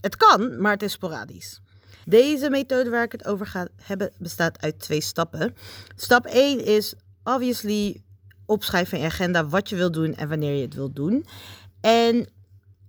het 0.00 0.16
kan, 0.16 0.60
maar 0.60 0.72
het 0.72 0.82
is 0.82 0.92
sporadisch. 0.92 1.60
Deze 2.04 2.50
methode 2.50 2.90
waar 2.90 3.04
ik 3.04 3.12
het 3.12 3.26
over 3.26 3.46
ga 3.46 3.68
hebben 3.82 4.12
bestaat 4.18 4.62
uit 4.62 4.78
twee 4.78 5.00
stappen. 5.00 5.54
Stap 5.96 6.26
1 6.26 6.64
is 6.64 6.94
obviously 7.24 8.02
opschrijven 8.46 8.96
in 8.96 9.04
je 9.04 9.10
agenda 9.10 9.46
wat 9.46 9.68
je 9.68 9.76
wilt 9.76 9.92
doen 9.92 10.14
en 10.14 10.28
wanneer 10.28 10.54
je 10.54 10.62
het 10.62 10.74
wilt 10.74 10.96
doen. 10.96 11.26
En 11.80 12.28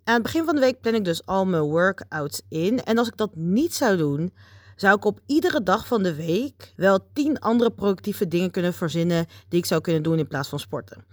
aan 0.04 0.14
het 0.14 0.24
begin 0.24 0.46
van 0.46 0.56
de 0.56 0.62
week 0.62 0.82
plan 0.82 0.96
ik 0.96 1.06
dus 1.06 1.26
al 1.26 1.46
mijn 1.46 1.64
workouts 1.64 2.42
in. 2.50 2.84
En 2.84 2.98
als 2.98 3.08
ik 3.08 3.18
dat 3.18 3.36
niet 3.36 3.74
zou 3.74 3.98
doen, 3.98 4.34
zou 4.76 4.96
ik 4.96 5.06
op 5.06 5.20
iedere 5.26 5.64
dag 5.64 5.88
van 5.88 6.04
de 6.04 6.16
week 6.16 6.74
wel 6.76 7.08
tien 7.14 7.40
andere 7.40 7.72
productieve 7.72 8.28
dingen 8.28 8.52
kunnen 8.52 8.74
verzinnen 8.74 9.26
die 9.50 9.60
ik 9.60 9.66
zou 9.66 9.82
kunnen 9.82 10.04
doen 10.04 10.20
in 10.20 10.28
plaats 10.28 10.50
van 10.50 10.60
sporten. 10.60 11.06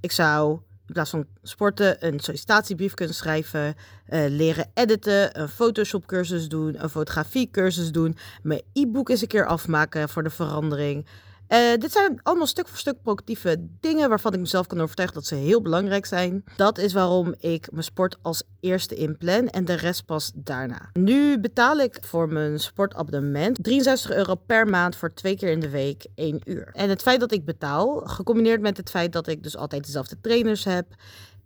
Ik 0.00 0.12
zou 0.12 0.60
in 0.86 0.94
plaats 0.94 1.10
van 1.10 1.26
sporten 1.42 2.06
een 2.06 2.20
sollicitatiebrief 2.20 2.94
kunnen 2.94 3.14
schrijven, 3.14 3.74
uh, 4.08 4.24
leren 4.28 4.70
editen, 4.74 5.40
een 5.40 5.48
Photoshop 5.48 6.06
cursus 6.06 6.48
doen, 6.48 6.82
een 6.82 6.88
fotografie 6.88 7.50
cursus 7.50 7.92
doen, 7.92 8.16
mijn 8.42 8.62
e-book 8.72 9.08
eens 9.08 9.20
een 9.20 9.28
keer 9.28 9.46
afmaken 9.46 10.08
voor 10.08 10.22
de 10.22 10.30
verandering. 10.30 11.06
Uh, 11.48 11.74
dit 11.78 11.92
zijn 11.92 12.20
allemaal 12.22 12.46
stuk 12.46 12.68
voor 12.68 12.78
stuk 12.78 13.02
productieve 13.02 13.68
dingen 13.80 14.08
waarvan 14.08 14.32
ik 14.32 14.40
mezelf 14.40 14.66
kan 14.66 14.80
overtuigen 14.80 15.16
dat 15.16 15.26
ze 15.26 15.34
heel 15.34 15.62
belangrijk 15.62 16.06
zijn. 16.06 16.44
Dat 16.56 16.78
is 16.78 16.92
waarom 16.92 17.34
ik 17.38 17.68
mijn 17.70 17.84
sport 17.84 18.16
als 18.22 18.42
eerste 18.60 18.94
inplan 18.94 19.48
en 19.48 19.64
de 19.64 19.74
rest 19.74 20.04
pas 20.04 20.32
daarna. 20.34 20.90
Nu 20.92 21.40
betaal 21.40 21.78
ik 21.78 21.98
voor 22.00 22.28
mijn 22.28 22.60
sportabonnement 22.60 23.64
63 23.64 24.10
euro 24.10 24.34
per 24.34 24.66
maand 24.66 24.96
voor 24.96 25.14
twee 25.14 25.36
keer 25.36 25.50
in 25.50 25.60
de 25.60 25.70
week 25.70 26.06
één 26.14 26.40
uur. 26.44 26.70
En 26.72 26.88
het 26.88 27.02
feit 27.02 27.20
dat 27.20 27.32
ik 27.32 27.44
betaal, 27.44 28.00
gecombineerd 28.04 28.60
met 28.60 28.76
het 28.76 28.90
feit 28.90 29.12
dat 29.12 29.26
ik 29.26 29.42
dus 29.42 29.56
altijd 29.56 29.84
dezelfde 29.84 30.20
trainers 30.20 30.64
heb, 30.64 30.86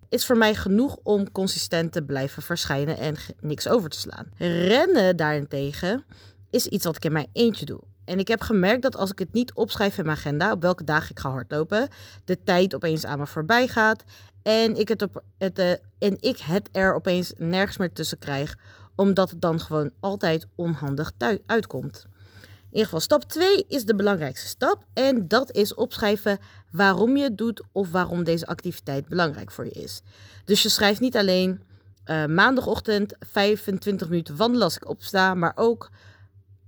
is 0.09 0.27
voor 0.27 0.37
mij 0.37 0.55
genoeg 0.55 0.99
om 1.03 1.33
consistent 1.33 1.93
te 1.93 2.03
blijven 2.03 2.43
verschijnen 2.43 2.99
en 2.99 3.17
niks 3.41 3.69
over 3.69 3.91
te 3.91 3.99
slaan. 3.99 4.27
Rennen 4.69 5.17
daarentegen 5.17 6.05
is 6.51 6.67
iets 6.67 6.85
wat 6.85 6.97
ik 6.97 7.05
in 7.05 7.13
mijn 7.13 7.29
eentje 7.33 7.65
doe. 7.65 7.81
En 8.13 8.19
ik 8.19 8.29
heb 8.29 8.41
gemerkt 8.41 8.83
dat 8.83 8.97
als 8.97 9.11
ik 9.11 9.19
het 9.19 9.33
niet 9.33 9.53
opschrijf 9.53 9.99
in 9.99 10.05
mijn 10.05 10.17
agenda, 10.17 10.53
op 10.53 10.63
welke 10.63 10.85
dagen 10.85 11.11
ik 11.11 11.19
ga 11.19 11.31
hardlopen, 11.31 11.89
de 12.25 12.43
tijd 12.45 12.75
opeens 12.75 13.05
aan 13.05 13.19
me 13.19 13.27
voorbij 13.27 13.69
gaat. 13.69 14.05
En 14.43 14.77
ik 14.77 14.89
het, 14.89 15.03
op, 15.03 15.23
het, 15.39 15.59
uh, 15.59 15.71
en 15.99 16.17
ik 16.21 16.39
er 16.73 16.95
opeens 16.95 17.33
nergens 17.37 17.77
meer 17.77 17.93
tussen 17.93 18.19
krijg, 18.19 18.57
omdat 18.95 19.31
het 19.31 19.41
dan 19.41 19.61
gewoon 19.61 19.91
altijd 20.01 20.47
onhandig 20.55 21.13
uitkomt. 21.47 22.07
In 22.43 22.69
ieder 22.71 22.85
geval, 22.85 23.01
stap 23.01 23.23
2 23.23 23.65
is 23.69 23.85
de 23.85 23.95
belangrijkste 23.95 24.49
stap. 24.49 24.85
En 24.93 25.29
dat 25.29 25.53
is 25.53 25.75
opschrijven 25.75 26.39
waarom 26.71 27.17
je 27.17 27.23
het 27.23 27.39
doet 27.39 27.63
of 27.73 27.91
waarom 27.91 28.25
deze 28.25 28.47
activiteit 28.47 29.09
belangrijk 29.09 29.51
voor 29.51 29.65
je 29.65 29.71
is. 29.71 30.03
Dus 30.45 30.63
je 30.63 30.69
schrijft 30.69 31.01
niet 31.01 31.17
alleen 31.17 31.63
uh, 32.07 32.27
maandagochtend 32.27 33.15
25 33.21 34.09
minuten 34.09 34.37
wandelen 34.37 34.65
als 34.65 34.77
ik 34.77 34.89
opsta, 34.89 35.35
maar 35.35 35.53
ook 35.55 35.91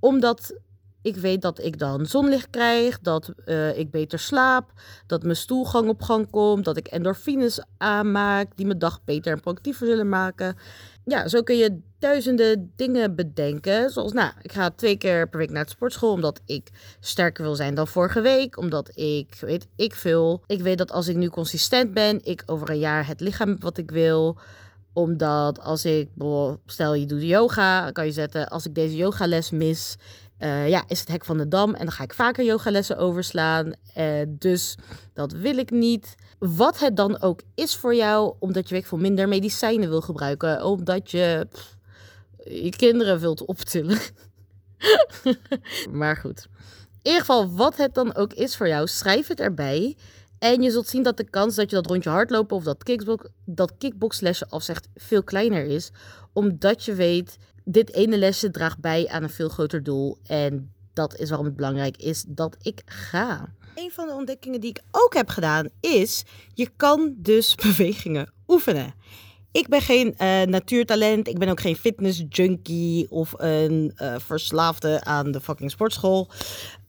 omdat 0.01 0.55
Ik 1.05 1.17
weet 1.17 1.43
dat 1.43 1.65
ik 1.65 1.79
dan 1.79 2.07
zonlicht 2.07 2.51
krijg, 2.51 3.01
dat 3.01 3.33
uh, 3.47 3.79
ik 3.79 3.91
beter 3.91 4.19
slaap, 4.19 4.73
dat 5.07 5.23
mijn 5.23 5.37
stoelgang 5.37 5.89
op 5.89 6.03
gang 6.03 6.31
komt, 6.31 6.65
dat 6.65 6.77
ik 6.77 6.87
endorfines 6.87 7.61
aanmaak 7.79 8.57
die 8.57 8.67
mijn 8.67 8.79
dag 8.79 9.05
beter 9.05 9.33
en 9.33 9.41
productiever 9.41 9.87
zullen 9.87 10.09
maken. 10.09 10.57
Ja, 11.05 11.29
zo 11.29 11.43
kun 11.43 11.57
je 11.57 11.81
duizenden 11.99 12.73
dingen 12.77 13.15
bedenken. 13.15 13.91
Zoals, 13.91 14.13
nou, 14.13 14.33
ik 14.43 14.53
ga 14.53 14.71
twee 14.71 14.97
keer 14.97 15.29
per 15.29 15.39
week 15.39 15.51
naar 15.51 15.65
de 15.65 15.71
sportschool 15.71 16.13
omdat 16.13 16.41
ik 16.47 16.69
sterker 17.01 17.45
wil 17.45 17.55
zijn 17.55 17.75
dan 17.75 17.89
vorige 17.89 18.21
week. 18.21 18.59
Omdat 18.59 18.91
ik, 18.95 19.37
weet 19.41 19.67
ik 19.77 19.95
veel. 19.95 20.43
Ik 20.47 20.61
weet 20.61 20.79
dat 20.79 20.93
als 20.93 21.09
ik 21.09 21.17
nu 21.17 21.29
consistent 21.29 21.95
ben, 21.95 22.25
ik 22.25 22.43
over 22.47 22.71
een 22.71 22.79
jaar 22.79 23.07
het 23.07 23.21
lichaam 23.21 23.57
wat 23.59 23.79
ik 23.79 23.91
wil 23.91 24.39
omdat 24.95 25.61
als 25.61 25.85
ik, 25.85 26.09
stel 26.67 26.95
je 26.95 27.07
doet 27.07 27.23
yoga, 27.23 27.91
kan 27.91 28.07
je 28.07 28.13
zetten, 28.13 28.49
als 28.49 28.67
ik 28.67 28.75
deze 28.75 28.97
yogales 28.97 29.51
mis, 29.51 29.97
uh, 30.45 30.69
ja, 30.69 30.85
is 30.89 31.01
het 31.01 31.09
hek 31.09 31.25
van 31.25 31.39
de 31.39 31.49
dam. 31.49 31.75
En 31.75 31.85
dan 31.85 31.95
ga 31.95 32.05
ik 32.05 32.15
vaker 32.15 32.45
yogalessen 32.45 32.99
overslaan. 32.99 33.73
Uh, 33.99 34.23
dus 34.29 34.77
dat 35.13 35.33
wil 35.33 35.57
ik 35.57 35.71
niet. 35.71 36.15
Wat 36.39 36.79
het 36.79 36.97
dan 36.97 37.21
ook 37.21 37.41
is 37.55 37.77
voor 37.77 37.95
jou, 37.95 38.35
omdat 38.39 38.69
je 38.69 38.83
veel 38.83 38.99
minder 38.99 39.29
medicijnen 39.29 39.89
wil 39.89 40.01
gebruiken. 40.01 40.65
Omdat 40.65 41.11
je 41.11 41.47
je 42.45 42.71
kinderen 42.77 43.21
wilt 43.21 43.45
optillen. 43.45 43.99
maar 46.01 46.17
goed. 46.17 46.47
In 47.03 47.11
ieder 47.11 47.21
geval, 47.21 47.55
wat 47.55 47.77
het 47.77 47.95
dan 47.95 48.15
ook 48.15 48.33
is 48.33 48.57
voor 48.57 48.69
jou, 48.69 48.87
schrijf 48.87 49.27
het 49.27 49.41
erbij. 49.41 49.97
En 50.45 50.63
je 50.63 50.71
zult 50.71 50.89
zien 50.89 51.03
dat 51.03 51.17
de 51.17 51.31
kans 51.31 51.55
dat 51.55 51.71
je 51.71 51.77
dat 51.77 51.87
rondje 51.87 52.11
hardlopen 52.11 52.57
of 52.57 52.65
dat, 52.65 52.83
kickbox, 52.83 53.29
dat 53.45 53.73
kickboxlesje 53.79 54.47
afzegt 54.49 54.89
veel 54.95 55.23
kleiner 55.23 55.65
is. 55.65 55.91
Omdat 56.33 56.85
je 56.85 56.95
weet, 56.95 57.37
dit 57.65 57.93
ene 57.93 58.19
lesje 58.19 58.51
draagt 58.51 58.79
bij 58.79 59.09
aan 59.09 59.23
een 59.23 59.31
veel 59.31 59.49
groter 59.49 59.83
doel. 59.83 60.19
En 60.27 60.73
dat 60.93 61.19
is 61.19 61.29
waarom 61.29 61.47
het 61.47 61.57
belangrijk 61.57 61.97
is 61.97 62.25
dat 62.29 62.57
ik 62.63 62.83
ga. 62.85 63.55
Een 63.75 63.91
van 63.91 64.07
de 64.07 64.13
ontdekkingen 64.13 64.61
die 64.61 64.71
ik 64.71 64.83
ook 64.91 65.15
heb 65.15 65.29
gedaan 65.29 65.69
is, 65.81 66.25
je 66.55 66.71
kan 66.77 67.15
dus 67.17 67.55
bewegingen 67.67 68.33
oefenen. 68.49 68.95
Ik 69.53 69.69
ben 69.69 69.81
geen 69.81 70.15
uh, 70.19 70.43
natuurtalent, 70.43 71.29
ik 71.29 71.39
ben 71.39 71.49
ook 71.49 71.61
geen 71.61 71.77
fitness 71.77 72.25
junkie 72.29 73.11
of 73.11 73.33
een 73.37 73.93
uh, 73.97 74.15
verslaafde 74.19 75.05
aan 75.05 75.31
de 75.31 75.41
fucking 75.41 75.71
sportschool. 75.71 76.31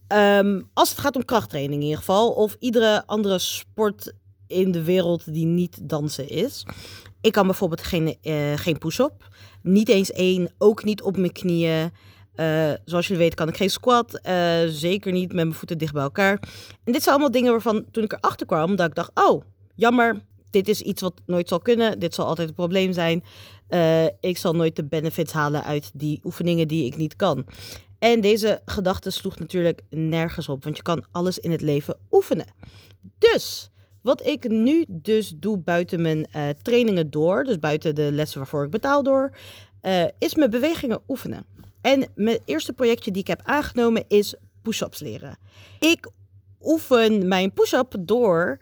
Um, 0.07 0.69
als 0.73 0.89
het 0.89 0.99
gaat 0.99 1.15
om 1.15 1.25
krachttraining 1.25 1.73
in 1.73 1.81
ieder 1.81 1.97
geval, 1.97 2.31
of 2.31 2.55
iedere 2.59 3.03
andere 3.05 3.39
sport 3.39 4.13
in 4.47 4.71
de 4.71 4.83
wereld 4.83 5.33
die 5.33 5.45
niet 5.45 5.89
dansen 5.89 6.29
is. 6.29 6.65
Ik 7.21 7.31
kan 7.31 7.45
bijvoorbeeld 7.45 7.83
geen, 7.83 8.17
uh, 8.21 8.53
geen 8.55 8.77
push-up, 8.77 9.27
niet 9.61 9.89
eens 9.89 10.11
één, 10.11 10.53
ook 10.57 10.83
niet 10.83 11.01
op 11.01 11.17
mijn 11.17 11.31
knieën. 11.31 11.91
Uh, 12.35 12.73
zoals 12.85 13.07
jullie 13.07 13.21
weten 13.21 13.37
kan 13.37 13.47
ik 13.47 13.57
geen 13.57 13.69
squat, 13.69 14.19
uh, 14.27 14.57
zeker 14.67 15.11
niet 15.11 15.27
met 15.27 15.35
mijn 15.35 15.53
voeten 15.53 15.77
dicht 15.77 15.93
bij 15.93 16.03
elkaar. 16.03 16.39
En 16.83 16.91
dit 16.91 17.03
zijn 17.03 17.15
allemaal 17.15 17.31
dingen 17.31 17.51
waarvan 17.51 17.85
toen 17.91 18.03
ik 18.03 18.13
erachter 18.13 18.45
kwam, 18.47 18.75
dat 18.75 18.87
ik 18.87 18.95
dacht, 18.95 19.11
oh, 19.13 19.41
jammer, 19.75 20.21
dit 20.49 20.67
is 20.67 20.81
iets 20.81 21.01
wat 21.01 21.21
nooit 21.25 21.47
zal 21.47 21.59
kunnen, 21.59 21.99
dit 21.99 22.15
zal 22.15 22.25
altijd 22.25 22.47
een 22.47 22.53
probleem 22.53 22.93
zijn. 22.93 23.23
Ik 24.19 24.37
zal 24.37 24.53
nooit 24.53 24.75
de 24.75 24.85
benefits 24.85 25.31
halen 25.31 25.63
uit 25.63 25.91
die 25.93 26.19
oefeningen 26.23 26.67
die 26.67 26.85
ik 26.85 26.97
niet 26.97 27.15
kan. 27.15 27.45
En 28.05 28.21
deze 28.21 28.61
gedachte 28.65 29.09
sloeg 29.09 29.39
natuurlijk 29.39 29.81
nergens 29.89 30.49
op, 30.49 30.63
want 30.63 30.77
je 30.77 30.83
kan 30.83 31.05
alles 31.11 31.39
in 31.39 31.51
het 31.51 31.61
leven 31.61 31.97
oefenen. 32.11 32.45
Dus 33.17 33.69
wat 34.01 34.25
ik 34.25 34.49
nu 34.49 34.85
dus 34.87 35.33
doe 35.35 35.57
buiten 35.57 36.01
mijn 36.01 36.27
uh, 36.35 36.49
trainingen 36.61 37.09
door, 37.09 37.43
dus 37.43 37.59
buiten 37.59 37.95
de 37.95 38.11
lessen 38.11 38.37
waarvoor 38.37 38.63
ik 38.63 38.69
betaal 38.69 39.03
door, 39.03 39.37
uh, 39.81 40.03
is 40.17 40.35
mijn 40.35 40.49
bewegingen 40.49 41.01
oefenen. 41.07 41.45
En 41.81 42.07
mijn 42.15 42.39
eerste 42.45 42.73
projectje 42.73 43.11
die 43.11 43.21
ik 43.21 43.27
heb 43.27 43.41
aangenomen 43.43 44.03
is 44.07 44.35
push-ups 44.61 44.99
leren. 44.99 45.37
Ik 45.79 46.09
oefen 46.61 47.27
mijn 47.27 47.53
push-up 47.53 47.95
door 47.99 48.59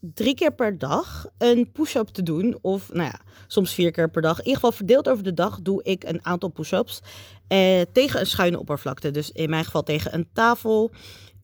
drie 0.00 0.34
keer 0.34 0.54
per 0.54 0.78
dag 0.78 1.26
een 1.38 1.72
push-up 1.72 2.08
te 2.08 2.22
doen. 2.22 2.58
Of 2.60 2.92
nou 2.92 3.04
ja, 3.04 3.20
soms 3.46 3.74
vier 3.74 3.90
keer 3.90 4.10
per 4.10 4.22
dag. 4.22 4.38
In 4.38 4.44
ieder 4.44 4.54
geval 4.54 4.72
verdeeld 4.72 5.08
over 5.08 5.24
de 5.24 5.34
dag 5.34 5.60
doe 5.62 5.82
ik 5.82 6.04
een 6.04 6.24
aantal 6.24 6.48
push-ups. 6.48 7.00
Eh, 7.48 7.80
tegen 7.92 8.20
een 8.20 8.26
schuine 8.26 8.58
oppervlakte. 8.58 9.10
Dus 9.10 9.30
in 9.30 9.50
mijn 9.50 9.64
geval 9.64 9.82
tegen 9.82 10.14
een 10.14 10.28
tafel. 10.32 10.90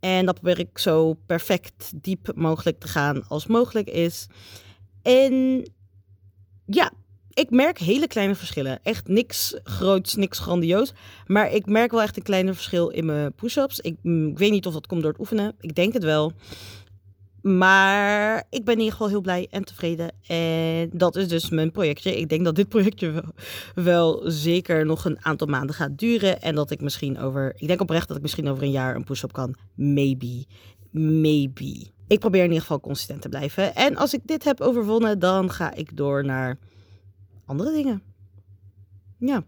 En 0.01 0.27
dat 0.27 0.35
probeer 0.35 0.59
ik 0.59 0.79
zo 0.79 1.15
perfect 1.27 1.93
diep 2.03 2.33
mogelijk 2.35 2.81
te 2.81 2.89
gaan 2.89 3.29
als 3.29 3.47
mogelijk 3.47 3.89
is. 3.89 4.27
En 5.03 5.63
ja, 6.67 6.93
ik 7.31 7.51
merk 7.51 7.79
hele 7.79 8.07
kleine 8.07 8.35
verschillen. 8.35 8.79
Echt 8.83 9.09
niks 9.09 9.55
groots, 9.63 10.15
niks 10.15 10.39
grandioos. 10.39 10.93
Maar 11.27 11.53
ik 11.53 11.67
merk 11.67 11.91
wel 11.91 12.03
echt 12.03 12.17
een 12.17 12.23
kleine 12.23 12.55
verschil 12.55 12.89
in 12.89 13.07
mijn 13.07 13.33
push-ups. 13.33 13.81
Ik, 13.81 13.97
mm, 14.03 14.29
ik 14.29 14.39
weet 14.39 14.51
niet 14.51 14.67
of 14.67 14.73
dat 14.73 14.87
komt 14.87 15.03
door 15.03 15.11
het 15.11 15.21
oefenen. 15.21 15.55
Ik 15.61 15.75
denk 15.75 15.93
het 15.93 16.05
wel. 16.05 16.33
Maar 17.45 18.45
ik 18.51 18.65
ben 18.65 18.75
in 18.75 18.79
ieder 18.79 18.93
geval 18.93 19.09
heel 19.09 19.21
blij 19.21 19.47
en 19.51 19.65
tevreden. 19.65 20.13
En 20.27 20.91
dat 20.93 21.17
is 21.17 21.29
dus 21.29 21.51
mijn 21.51 21.71
projectje. 21.71 22.17
Ik 22.17 22.29
denk 22.29 22.45
dat 22.45 22.55
dit 22.55 22.69
projectje 22.69 23.25
wel, 23.75 24.23
zeker 24.25 24.87
nog 24.87 25.05
een 25.05 25.25
aantal 25.25 25.47
maanden 25.47 25.75
gaat 25.75 25.99
duren. 25.99 26.43
En 26.43 26.55
dat 26.55 26.71
ik 26.71 26.81
misschien 26.81 27.19
over. 27.19 27.55
Ik 27.57 27.67
denk 27.67 27.81
oprecht 27.81 28.09
dat 28.09 28.17
ik 28.17 28.23
misschien 28.23 28.49
over 28.49 28.63
een 28.63 28.71
jaar 28.71 28.95
een 28.95 29.05
push-up 29.05 29.33
kan. 29.33 29.55
Maybe. 29.75 30.45
Maybe. 30.91 31.87
Ik 32.07 32.19
probeer 32.19 32.41
in 32.41 32.47
ieder 32.47 32.61
geval 32.61 32.81
consistent 32.81 33.23
te 33.23 33.29
blijven. 33.29 33.75
En 33.75 33.97
als 33.97 34.15
ik 34.15 34.21
dit 34.25 34.45
heb 34.45 34.61
overwonnen, 34.61 35.19
dan 35.19 35.51
ga 35.51 35.75
ik 35.75 35.97
door 35.97 36.25
naar 36.25 36.59
andere 37.45 37.73
dingen. 37.73 38.03
Ja. 39.19 39.45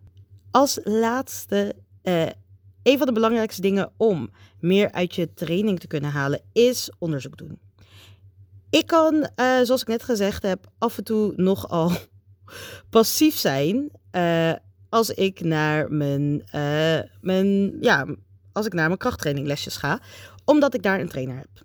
Als 0.50 0.80
laatste. 0.84 1.74
Uh, 2.02 2.26
een 2.82 2.98
van 2.98 3.06
de 3.06 3.12
belangrijkste 3.12 3.60
dingen 3.60 3.92
om 3.96 4.30
meer 4.60 4.92
uit 4.92 5.14
je 5.14 5.34
training 5.34 5.80
te 5.80 5.86
kunnen 5.86 6.10
halen, 6.10 6.40
is 6.52 6.90
onderzoek 6.98 7.36
doen. 7.36 7.65
Ik 8.76 8.86
kan, 8.86 9.14
uh, 9.14 9.60
zoals 9.62 9.80
ik 9.80 9.86
net 9.86 10.02
gezegd 10.02 10.42
heb, 10.42 10.66
af 10.78 10.98
en 10.98 11.04
toe 11.04 11.32
nogal 11.36 11.92
passief 12.90 13.34
zijn 13.34 13.90
uh, 14.12 14.52
als 14.88 15.10
ik 15.10 15.40
naar 15.40 15.92
mijn, 15.92 16.42
uh, 16.54 16.98
mijn, 17.20 17.76
ja, 17.80 18.06
als 18.52 18.66
ik 18.66 18.72
naar 18.72 18.86
mijn 18.86 18.98
krachttraininglesjes 18.98 19.76
ga, 19.76 20.00
omdat 20.44 20.74
ik 20.74 20.82
daar 20.82 21.00
een 21.00 21.08
trainer 21.08 21.36
heb. 21.36 21.64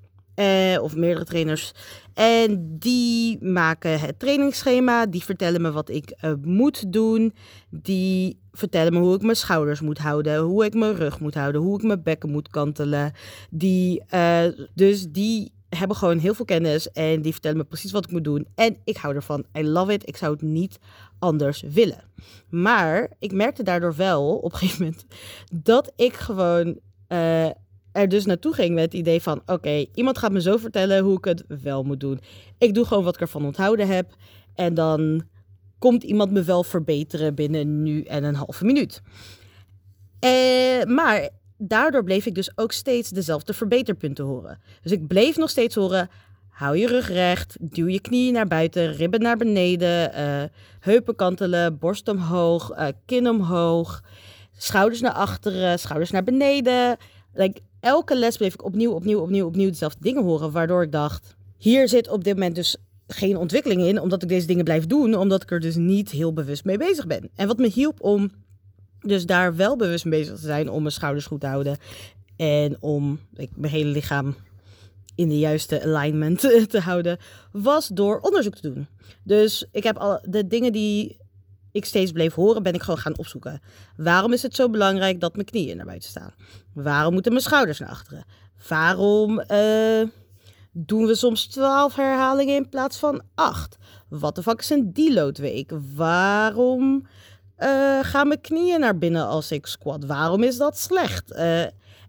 of 0.82 0.96
meerdere 0.96 1.26
trainers. 1.26 1.72
En 2.14 2.76
die 2.80 3.44
maken 3.44 4.00
het 4.00 4.20
trainingsschema. 4.20 5.06
Die 5.06 5.24
vertellen 5.24 5.62
me 5.62 5.72
wat 5.72 5.90
ik 5.90 6.16
moet 6.42 6.94
doen. 6.94 7.34
Die 7.70 8.40
vertellen 8.52 8.94
me 8.94 9.00
hoe 9.00 9.16
ik 9.16 9.22
mijn 9.22 9.36
schouders 9.36 9.82
moet 9.82 9.98
houden. 9.98 10.40
Hoe 10.40 10.66
ik 10.66 10.74
mijn 10.74 10.96
rug 10.96 11.20
moet 11.20 11.34
houden. 11.34 11.62
Hoe 11.62 11.78
ik 11.78 11.84
mijn 11.84 12.04
bekken 12.04 12.30
moet 12.30 12.50
kantelen. 12.50 13.14
Die, 13.50 14.04
dus 14.74 15.08
die 15.10 15.52
hebben 15.78 15.98
gewoon 15.98 16.18
heel 16.18 16.34
veel 16.34 16.46
kennis 16.46 16.92
en 16.92 17.22
die 17.22 17.32
vertellen 17.32 17.58
me 17.58 17.64
precies 17.64 17.92
wat 17.92 18.06
ik 18.06 18.12
moet 18.12 18.24
doen. 18.24 18.48
En 18.56 18.78
ik 18.84 18.98
hou 18.98 19.16
ervan. 19.16 19.46
I 19.58 19.68
love 19.68 19.94
it. 19.94 20.08
Ik 20.08 20.18
zou 20.18 20.32
het 20.34 20.42
niet 20.42 20.80
anders 21.20 21.62
willen. 21.62 22.04
Maar 22.50 23.12
ik 23.20 23.32
merkte 23.32 23.64
daardoor 23.64 23.96
wel 23.96 24.36
op 24.38 24.52
een 24.52 24.58
gegeven 24.58 24.84
moment 24.84 25.06
dat 25.54 25.92
ik 25.96 26.14
gewoon 26.14 26.80
uh, 27.08 27.46
er 27.92 28.10
dus 28.10 28.26
naartoe 28.26 28.54
ging 28.54 28.74
met 28.74 28.84
het 28.84 28.94
idee 28.94 29.22
van: 29.22 29.42
oké, 29.46 29.86
iemand 29.94 30.18
gaat 30.18 30.32
me 30.32 30.42
zo 30.42 30.58
vertellen 30.58 31.04
hoe 31.04 31.18
ik 31.18 31.26
het 31.26 31.44
wel 31.62 31.84
moet 31.84 32.00
doen. 32.00 32.20
Ik 32.58 32.74
doe 32.74 32.86
gewoon 32.86 33.04
wat 33.04 33.16
ik 33.16 33.22
ervan 33.22 33.46
onthouden 33.46 33.88
heb. 33.88 34.16
En 34.56 34.74
dan 34.74 35.24
komt 35.80 36.04
iemand 36.04 36.32
me 36.32 36.44
wel 36.44 36.64
verbeteren 36.64 37.36
binnen 37.36 37.84
nu 37.84 38.02
en 38.02 38.24
een 38.24 38.36
halve 38.36 38.66
minuut. 38.66 39.02
Uh, 40.26 40.84
maar 40.84 41.30
daardoor 41.62 42.04
bleef 42.04 42.26
ik 42.26 42.36
dus 42.36 42.58
ook 42.58 42.72
steeds 42.72 43.10
dezelfde 43.10 43.54
verbeterpunten 43.54 44.26
horen. 44.26 44.60
Dus 44.82 44.92
ik 44.92 45.08
bleef 45.08 45.38
nog 45.38 45.50
steeds 45.50 45.76
horen: 45.76 46.10
hou 46.50 46.78
je 46.78 46.88
rug 46.88 47.10
recht, 47.10 47.58
duw 47.60 47.88
je 47.88 48.00
knieën 48.00 48.34
naar 48.34 48.48
buiten, 48.48 48.94
ribben 48.94 49.22
naar 49.22 49.38
beneden, 49.38 50.12
uh, 50.20 50.44
heupen 50.80 51.16
kantelen, 51.16 51.78
borst 51.78 52.08
omhoog, 52.08 52.72
uh, 52.72 52.88
kin 53.06 53.30
omhoog, 53.30 54.04
schouders 54.58 55.02
naar 55.02 55.12
achteren, 55.12 55.80
schouders 55.80 56.12
naar 56.12 56.24
beneden. 56.24 56.98
Elke 57.80 58.16
les 58.16 58.38
bleef 58.38 58.54
ik 58.54 58.64
opnieuw, 58.64 58.92
opnieuw, 58.92 59.20
opnieuw, 59.20 59.46
opnieuw 59.46 59.70
dezelfde 59.70 60.02
dingen 60.02 60.24
horen, 60.24 60.52
waardoor 60.52 60.84
ik 60.84 60.92
dacht: 60.92 61.36
hier 61.58 61.90
zit 61.90 62.10
op 62.10 62.24
dit 62.24 62.34
moment 62.34 62.56
dus 62.56 62.78
geen 63.08 63.38
ontwikkeling 63.38 63.82
in, 63.82 64.02
omdat 64.02 64.24
ik 64.24 64.30
deze 64.30 64.48
dingen 64.48 64.64
blijf 64.64 64.86
doen, 64.86 65.16
omdat 65.16 65.44
ik 65.44 65.52
er 65.52 65.60
dus 65.60 65.76
niet 65.76 66.12
heel 66.12 66.34
bewust 66.34 66.66
mee 66.66 66.78
bezig 66.78 67.08
ben. 67.08 67.30
En 67.36 67.48
wat 67.48 67.58
me 67.58 67.68
hielp 67.68 68.02
om 68.02 68.32
dus 69.02 69.26
daar 69.26 69.56
wel 69.56 69.76
bewust 69.76 70.06
mee 70.06 70.20
bezig 70.20 70.36
te 70.36 70.46
zijn 70.46 70.70
om 70.70 70.82
mijn 70.82 70.94
schouders 70.94 71.26
goed 71.26 71.40
te 71.40 71.48
houden. 71.48 71.78
En 72.36 72.78
om 72.82 73.20
ik, 73.34 73.50
mijn 73.56 73.74
hele 73.74 73.90
lichaam 73.90 74.36
in 75.16 75.30
de 75.30 75.40
juiste 75.40 75.84
alignment 75.84 76.40
te 76.70 76.80
houden. 76.80 77.18
Was 77.52 77.88
door 77.88 78.20
onderzoek 78.20 78.56
te 78.56 78.74
doen. 78.74 78.88
Dus 79.24 79.66
ik 79.72 79.84
heb 79.84 79.98
al 79.98 80.20
de 80.24 80.48
dingen 80.48 80.72
die 80.72 81.18
ik 81.72 81.86
steeds 81.86 82.12
bleef 82.12 82.34
horen, 82.34 82.64
ben 82.64 82.74
ik 82.74 82.82
gewoon 82.82 83.00
gaan 83.00 83.18
opzoeken. 83.18 83.62
Waarom 83.98 84.34
is 84.34 84.42
het 84.42 84.56
zo 84.56 84.70
belangrijk 84.70 85.20
dat 85.20 85.34
mijn 85.36 85.48
knieën 85.48 85.78
naar 85.78 85.86
buiten 85.86 86.10
staan? 86.10 86.34
Waarom 86.74 87.14
moeten 87.14 87.32
mijn 87.32 87.44
schouders 87.44 87.80
naar 87.80 87.90
achteren? 87.90 88.26
Waarom 88.68 89.44
uh, 89.52 90.08
doen 90.72 91.06
we 91.06 91.16
soms 91.16 91.46
12 91.48 91.96
herhalingen 91.96 92.56
in 92.56 92.70
plaats 92.70 92.98
van 92.98 93.22
8? 93.36 93.78
Wat 94.10 94.36
de 94.36 94.44
fuck 94.44 94.60
is 94.60 94.70
een 94.70 94.94
deload 94.94 95.38
week? 95.38 95.72
Waarom 95.96 97.08
uh, 97.64 98.00
gaan 98.02 98.28
mijn 98.28 98.42
knieën 98.42 98.80
naar 98.80 98.98
binnen 98.98 99.28
als 99.28 99.52
ik 99.52 99.66
squat? 99.66 100.06
Waarom 100.06 100.44
is 100.44 100.58
dat 100.58 100.78
slecht? 100.78 101.32
Uh, 101.32 101.62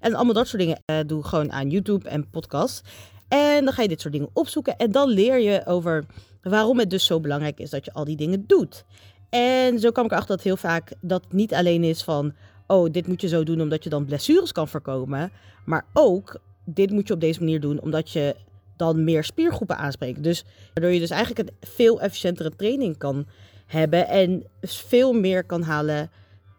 En 0.02 0.14
allemaal 0.14 0.34
dat 0.34 0.46
soort 0.46 0.62
dingen 0.62 0.82
uh, 0.86 0.96
doe 1.06 1.24
gewoon 1.24 1.52
aan 1.52 1.70
YouTube 1.70 2.08
en 2.08 2.30
podcasts. 2.30 2.82
En 3.28 3.64
dan 3.64 3.72
ga 3.72 3.82
je 3.82 3.88
dit 3.88 4.00
soort 4.00 4.12
dingen 4.12 4.30
opzoeken. 4.32 4.76
En 4.76 4.90
dan 4.90 5.08
leer 5.08 5.38
je 5.40 5.66
over 5.66 6.04
waarom 6.42 6.78
het 6.78 6.90
dus 6.90 7.04
zo 7.04 7.20
belangrijk 7.20 7.60
is 7.60 7.70
dat 7.70 7.84
je 7.84 7.92
al 7.92 8.04
die 8.04 8.16
dingen 8.16 8.44
doet. 8.46 8.84
En 9.30 9.78
zo 9.78 9.90
kwam 9.90 10.04
ik 10.04 10.10
erachter 10.10 10.36
dat 10.36 10.44
heel 10.44 10.56
vaak 10.56 10.92
dat 11.00 11.22
niet 11.32 11.54
alleen 11.54 11.84
is 11.84 12.02
van... 12.02 12.32
oh, 12.66 12.90
dit 12.90 13.06
moet 13.06 13.20
je 13.20 13.28
zo 13.28 13.44
doen 13.44 13.60
omdat 13.60 13.84
je 13.84 13.90
dan 13.90 14.04
blessures 14.04 14.52
kan 14.52 14.68
voorkomen. 14.68 15.32
Maar 15.64 15.84
ook, 15.92 16.40
dit 16.64 16.90
moet 16.90 17.08
je 17.08 17.14
op 17.14 17.20
deze 17.20 17.40
manier 17.40 17.60
doen 17.60 17.80
omdat 17.80 18.10
je 18.10 18.36
dan 18.76 19.04
meer 19.04 19.24
spiergroepen 19.24 19.76
aanspreekt. 19.76 20.22
Dus 20.22 20.44
waardoor 20.74 20.92
je 20.92 21.00
dus 21.00 21.10
eigenlijk 21.10 21.48
een 21.48 21.68
veel 21.68 22.00
efficiëntere 22.00 22.56
training 22.56 22.98
kan 22.98 23.26
hebben. 23.72 24.08
En 24.08 24.46
veel 24.60 25.12
meer 25.12 25.44
kan 25.44 25.62
halen 25.62 26.10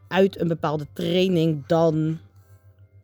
uit 0.08 0.40
een 0.40 0.48
bepaalde 0.48 0.88
training 0.94 1.68
dan 1.68 2.20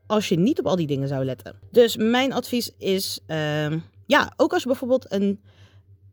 als 0.05 0.29
je 0.29 0.39
niet 0.39 0.59
op 0.59 0.67
al 0.67 0.75
die 0.75 0.87
dingen 0.87 1.07
zou 1.07 1.25
letten. 1.25 1.55
Dus 1.71 1.97
mijn 1.97 2.33
advies 2.33 2.71
is, 2.77 3.19
uh, 3.27 3.73
ja, 4.05 4.33
ook 4.37 4.53
als 4.53 4.61
je 4.61 4.67
bijvoorbeeld 4.67 5.11
een 5.11 5.39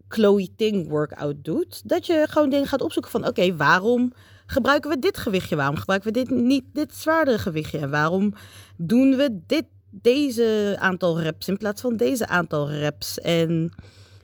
Chloe 0.08 0.48
Ting 0.56 0.88
workout 0.88 1.44
doet, 1.44 1.88
dat 1.88 2.06
je 2.06 2.26
gewoon 2.28 2.50
dingen 2.50 2.66
gaat 2.66 2.82
opzoeken 2.82 3.10
van, 3.10 3.26
oké, 3.26 3.56
waarom 3.56 4.12
gebruiken 4.46 4.90
we 4.90 4.98
dit 4.98 5.18
gewichtje? 5.18 5.56
Waarom 5.56 5.76
gebruiken 5.76 6.12
we 6.12 6.18
dit 6.18 6.30
niet 6.30 6.64
dit 6.72 6.94
zwaardere 6.94 7.38
gewichtje? 7.38 7.78
En 7.78 7.90
waarom 7.90 8.34
doen 8.76 9.16
we 9.16 9.40
dit 9.46 9.64
deze 9.90 10.76
aantal 10.78 11.20
reps 11.20 11.48
in 11.48 11.56
plaats 11.56 11.80
van 11.80 11.96
deze 11.96 12.26
aantal 12.26 12.70
reps? 12.70 13.20
En 13.20 13.72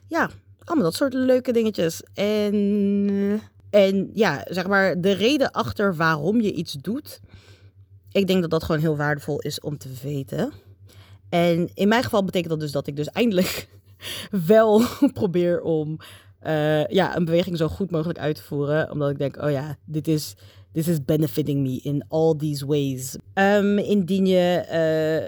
ja, 0.07 0.29
allemaal 0.63 0.85
dat 0.85 0.95
soort 0.95 1.13
leuke 1.13 1.51
dingetjes. 1.51 2.01
En 2.13 3.41
en 3.73 4.09
ja, 4.13 4.45
zeg 4.49 4.67
maar, 4.67 5.01
de 5.01 5.11
reden 5.11 5.51
achter 5.51 5.95
waarom 5.95 6.41
je 6.41 6.53
iets 6.53 6.73
doet, 6.73 7.19
ik 8.11 8.27
denk 8.27 8.41
dat 8.41 8.49
dat 8.49 8.63
gewoon 8.63 8.81
heel 8.81 8.97
waardevol 8.97 9.39
is 9.39 9.59
om 9.59 9.77
te 9.77 9.89
weten. 10.03 10.51
En 11.29 11.69
in 11.73 11.87
mijn 11.87 12.03
geval 12.03 12.23
betekent 12.23 12.49
dat 12.49 12.59
dus 12.59 12.71
dat 12.71 12.87
ik 12.87 12.95
dus 12.95 13.07
eindelijk 13.07 13.67
wel 14.47 14.81
probeer 15.13 15.61
om 15.61 15.97
uh, 16.43 16.87
ja, 16.87 17.15
een 17.15 17.25
beweging 17.25 17.57
zo 17.57 17.67
goed 17.67 17.91
mogelijk 17.91 18.19
uit 18.19 18.35
te 18.35 18.43
voeren. 18.43 18.91
Omdat 18.91 19.09
ik 19.09 19.17
denk, 19.17 19.41
oh 19.41 19.51
ja, 19.51 19.77
dit 19.85 20.07
is, 20.07 20.35
this 20.71 20.87
is 20.87 21.05
benefiting 21.05 21.61
me 21.61 21.79
in 21.81 22.05
all 22.07 22.35
these 22.35 22.65
ways. 22.65 23.15
Um, 23.33 23.77
indien 23.77 24.25
je 24.25 24.65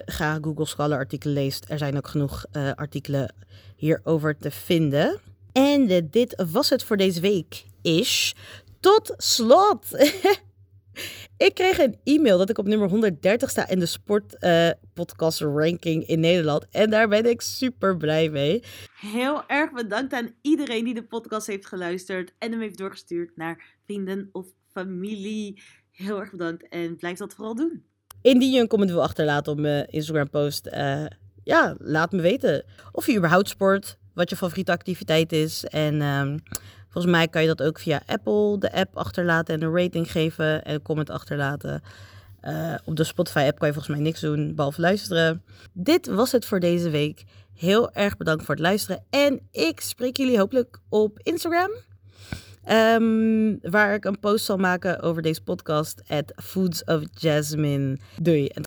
uh, 0.05 0.13
graag 0.13 0.37
Google 0.41 0.65
Scholar 0.65 0.97
artikelen 0.97 1.35
leest, 1.35 1.65
er 1.69 1.77
zijn 1.77 1.97
ook 1.97 2.07
genoeg 2.07 2.45
uh, 2.51 2.71
artikelen 2.71 3.33
hierover 3.75 4.37
te 4.37 4.51
vinden. 4.51 5.19
En 5.51 6.07
dit 6.09 6.43
was 6.51 6.69
het 6.69 6.83
voor 6.83 6.97
deze 6.97 7.21
week. 7.21 7.65
Is. 7.85 8.35
Tot 8.79 9.13
slot. 9.17 9.85
ik 11.47 11.53
kreeg 11.53 11.77
een 11.77 11.99
e-mail 12.03 12.37
dat 12.37 12.49
ik 12.49 12.57
op 12.57 12.67
nummer 12.67 12.89
130 12.89 13.49
sta 13.49 13.67
in 13.67 13.79
de 13.79 13.85
sportpodcast 13.85 15.41
uh, 15.41 15.53
ranking 15.55 16.07
in 16.07 16.19
Nederland. 16.19 16.65
En 16.71 16.89
daar 16.89 17.07
ben 17.07 17.25
ik 17.29 17.41
super 17.41 17.97
blij 17.97 18.29
mee. 18.29 18.63
Heel 18.99 19.47
erg 19.47 19.71
bedankt 19.71 20.13
aan 20.13 20.29
iedereen 20.41 20.83
die 20.83 20.93
de 20.93 21.03
podcast 21.03 21.47
heeft 21.47 21.65
geluisterd 21.65 22.33
en 22.39 22.51
hem 22.51 22.61
heeft 22.61 22.77
doorgestuurd 22.77 23.31
naar 23.35 23.63
vrienden 23.85 24.29
of 24.31 24.45
familie. 24.71 25.61
Heel 25.91 26.19
erg 26.19 26.31
bedankt 26.31 26.67
en 26.69 26.95
blijf 26.95 27.17
dat 27.17 27.33
vooral 27.33 27.55
doen. 27.55 27.83
Indien 28.21 28.51
je 28.51 28.59
een 28.59 28.67
comment 28.67 28.91
wil 28.91 29.03
achterlaten 29.03 29.51
op 29.51 29.59
mijn 29.59 29.87
Instagram 29.87 30.29
post, 30.29 30.67
uh, 30.67 31.05
ja, 31.43 31.75
laat 31.79 32.11
me 32.11 32.21
weten. 32.21 32.65
Of 32.91 33.05
je 33.05 33.17
überhaupt 33.17 33.49
sport, 33.49 33.97
wat 34.13 34.29
je 34.29 34.35
favoriete 34.35 34.71
activiteit 34.71 35.31
is. 35.31 35.63
En 35.63 36.01
um, 36.01 36.39
volgens 36.95 37.15
mij 37.15 37.27
kan 37.27 37.41
je 37.41 37.47
dat 37.47 37.63
ook 37.63 37.79
via 37.79 38.01
Apple, 38.05 38.57
de 38.59 38.71
app 38.73 38.97
achterlaten 38.97 39.53
en 39.55 39.61
een 39.61 39.75
rating 39.75 40.11
geven 40.11 40.63
en 40.63 40.73
een 40.73 40.81
comment 40.81 41.09
achterlaten. 41.09 41.83
Uh, 42.43 42.73
op 42.85 42.95
de 42.95 43.03
Spotify-app 43.03 43.59
kan 43.59 43.67
je 43.67 43.73
volgens 43.73 43.95
mij 43.95 44.05
niks 44.05 44.19
doen, 44.19 44.55
behalve 44.55 44.81
luisteren. 44.81 45.43
Dit 45.73 46.07
was 46.07 46.31
het 46.31 46.45
voor 46.45 46.59
deze 46.59 46.89
week. 46.89 47.23
Heel 47.53 47.91
erg 47.91 48.17
bedankt 48.17 48.45
voor 48.45 48.55
het 48.55 48.63
luisteren. 48.63 49.03
En 49.09 49.39
ik 49.51 49.79
spreek 49.79 50.17
jullie 50.17 50.37
hopelijk 50.37 50.79
op 50.89 51.19
Instagram. 51.23 51.71
Um, 52.69 53.59
waar 53.61 53.93
ik 53.93 54.05
een 54.05 54.19
post 54.19 54.45
zal 54.45 54.57
maken 54.57 55.01
over 55.01 55.21
deze 55.21 55.41
podcast. 55.41 56.01
At 56.07 56.33
Foods 56.35 56.83
of 56.83 57.01
Jasmine. 57.11 57.97
Doei. 58.21 58.49